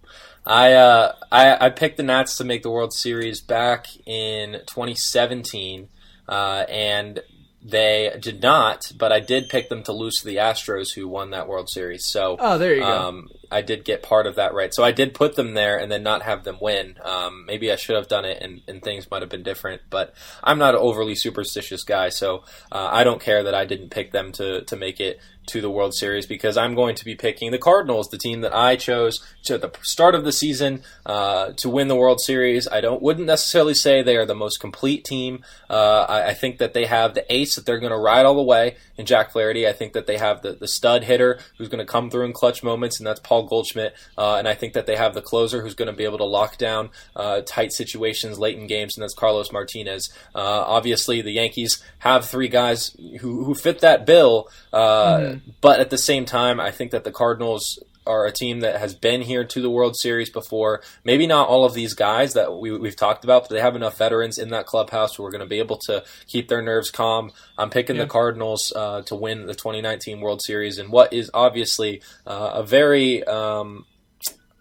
[0.45, 5.89] I, uh, I I picked the Nats to make the World Series back in 2017,
[6.29, 7.19] uh, and
[7.61, 8.91] they did not.
[8.97, 12.05] But I did pick them to lose to the Astros, who won that World Series.
[12.05, 13.36] So, oh, there you um, go.
[13.51, 14.73] I did get part of that right.
[14.73, 16.97] So I did put them there and then not have them win.
[17.03, 19.81] Um, maybe I should have done it, and, and, things might have been different.
[19.89, 23.89] But I'm not an overly superstitious guy, so uh, I don't care that I didn't
[23.89, 27.15] pick them to to make it to the World Series because I'm going to be
[27.15, 31.53] picking the Cardinals, the team that I chose to the start of the season uh,
[31.57, 32.67] to win the World Series.
[32.67, 35.43] I don't wouldn't necessarily say they are the most complete team.
[35.69, 38.35] Uh, I, I, think that they have the ace that they're going to ride all
[38.35, 39.67] the way in Jack Flaherty.
[39.67, 42.33] I think that they have the, the stud hitter who's going to come through in
[42.33, 43.95] clutch moments, and that's Paul Goldschmidt.
[44.17, 46.25] Uh, and I think that they have the closer who's going to be able to
[46.25, 50.09] lock down uh, tight situations late in games, and that's Carlos Martinez.
[50.33, 54.49] Uh, obviously, the Yankees have three guys who, who fit that bill.
[54.73, 58.79] Mm-hmm but at the same time, I think that the Cardinals are a team that
[58.79, 60.81] has been here to the World Series before.
[61.03, 63.97] Maybe not all of these guys that we, have talked about, but they have enough
[63.97, 67.31] veterans in that clubhouse who are going to be able to keep their nerves calm.
[67.57, 68.03] I'm picking yeah.
[68.03, 72.63] the Cardinals uh, to win the 2019 World Series in what is obviously uh, a
[72.63, 73.85] very um,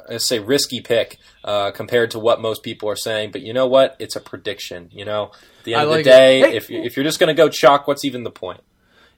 [0.08, 3.30] I say risky pick uh, compared to what most people are saying.
[3.32, 3.96] But you know what?
[3.98, 4.88] It's a prediction.
[4.92, 6.56] You know, at the end I of the day, Hey.
[6.56, 8.60] if if you're just going to go chalk, what's even the point?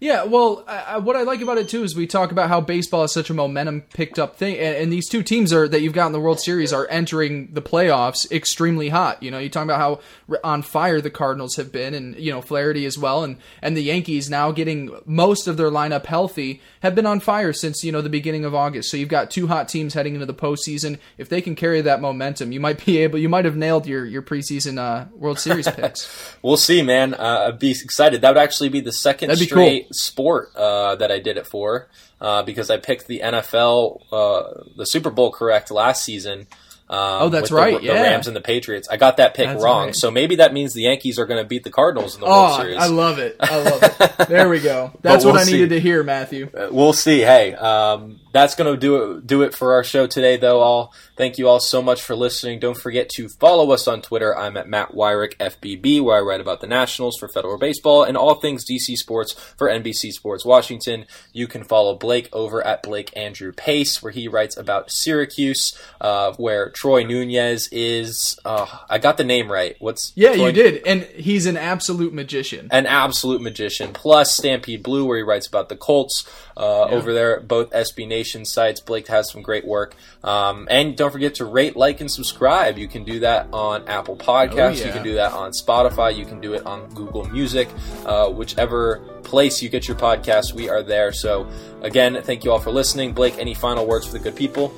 [0.01, 3.03] Yeah, well, I, what I like about it too is we talk about how baseball
[3.03, 5.93] is such a momentum picked up thing, and, and these two teams are that you've
[5.93, 9.20] got in the World Series are entering the playoffs extremely hot.
[9.25, 12.41] You know, you talk about how on fire the Cardinals have been, and you know
[12.41, 16.95] Flaherty as well, and and the Yankees now getting most of their lineup healthy have
[16.95, 18.93] been on fire since you know the beginning of August.
[18.93, 21.01] So you've got two hot teams heading into the postseason.
[21.16, 24.05] If they can carry that momentum, you might be able, you might have nailed your
[24.05, 26.37] your preseason uh, World Series picks.
[26.41, 27.15] We'll see, man.
[27.15, 28.20] Uh, I'd be excited.
[28.20, 31.47] That would actually be the second That'd be straight sport uh, that I did it
[31.47, 31.89] for
[32.20, 36.47] uh, because I picked the NFL, uh, the Super Bowl correct last season.
[36.90, 38.02] Um, Oh, that's the- right, The, yeah.
[38.02, 38.89] Rams and the Patriots.
[38.90, 39.94] I got that pick That's wrong, right.
[39.94, 42.51] so maybe that means the Yankees are going to beat the Cardinals in the World
[42.52, 42.77] Oh, Series.
[42.78, 43.36] I love it!
[43.40, 44.15] I love it.
[44.28, 44.90] There we go.
[45.02, 45.52] That's we'll what I see.
[45.52, 46.48] needed to hear, Matthew.
[46.56, 47.20] Uh, we'll see.
[47.20, 50.61] Hey, um, that's going to do it, do it for our show today, though.
[50.61, 52.59] All thank you all so much for listening.
[52.61, 54.37] Don't forget to follow us on Twitter.
[54.37, 58.17] I'm at Matt Weyrich FBB, where I write about the Nationals for Federal Baseball and
[58.17, 61.07] all things DC sports for NBC Sports Washington.
[61.33, 66.35] You can follow Blake over at Blake Andrew Pace, where he writes about Syracuse, uh,
[66.35, 68.39] where Troy Nunez is.
[68.45, 69.75] Uh, I got the name right.
[69.79, 72.69] What's Yeah, Troy- you did, and he's an absolute magician.
[72.71, 73.93] an absolute magician.
[73.93, 78.18] Plus Stampede Blue, where he writes about the Colts uh, over there both SB Nation
[78.45, 78.81] sites.
[78.81, 79.95] Blake has some great work.
[80.23, 82.78] Um, and don't forget to rate, like, and subscribe.
[82.78, 84.53] You can do that on Apple Podcasts.
[84.59, 84.86] Oh, yeah.
[84.86, 86.16] You can do that on Spotify.
[86.16, 87.69] You can do it on Google Music.
[88.05, 91.12] Uh, whichever place you get your podcast, we are there.
[91.12, 91.49] So,
[91.82, 93.12] again, thank you all for listening.
[93.12, 94.73] Blake, any final words for the good people?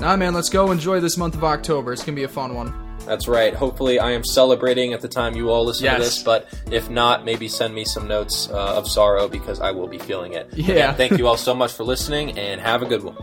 [0.00, 1.92] Nah, man, let's go enjoy this month of October.
[1.92, 2.83] It's gonna be a fun one.
[3.06, 3.54] That's right.
[3.54, 5.96] Hopefully, I am celebrating at the time you all listen Yes.
[5.96, 6.22] to this.
[6.22, 9.98] But if not, maybe send me some notes uh, of sorrow because I will be
[9.98, 10.48] feeling it.
[10.54, 10.64] Yeah.
[10.72, 13.16] Again, thank you all so much for listening and have a good one.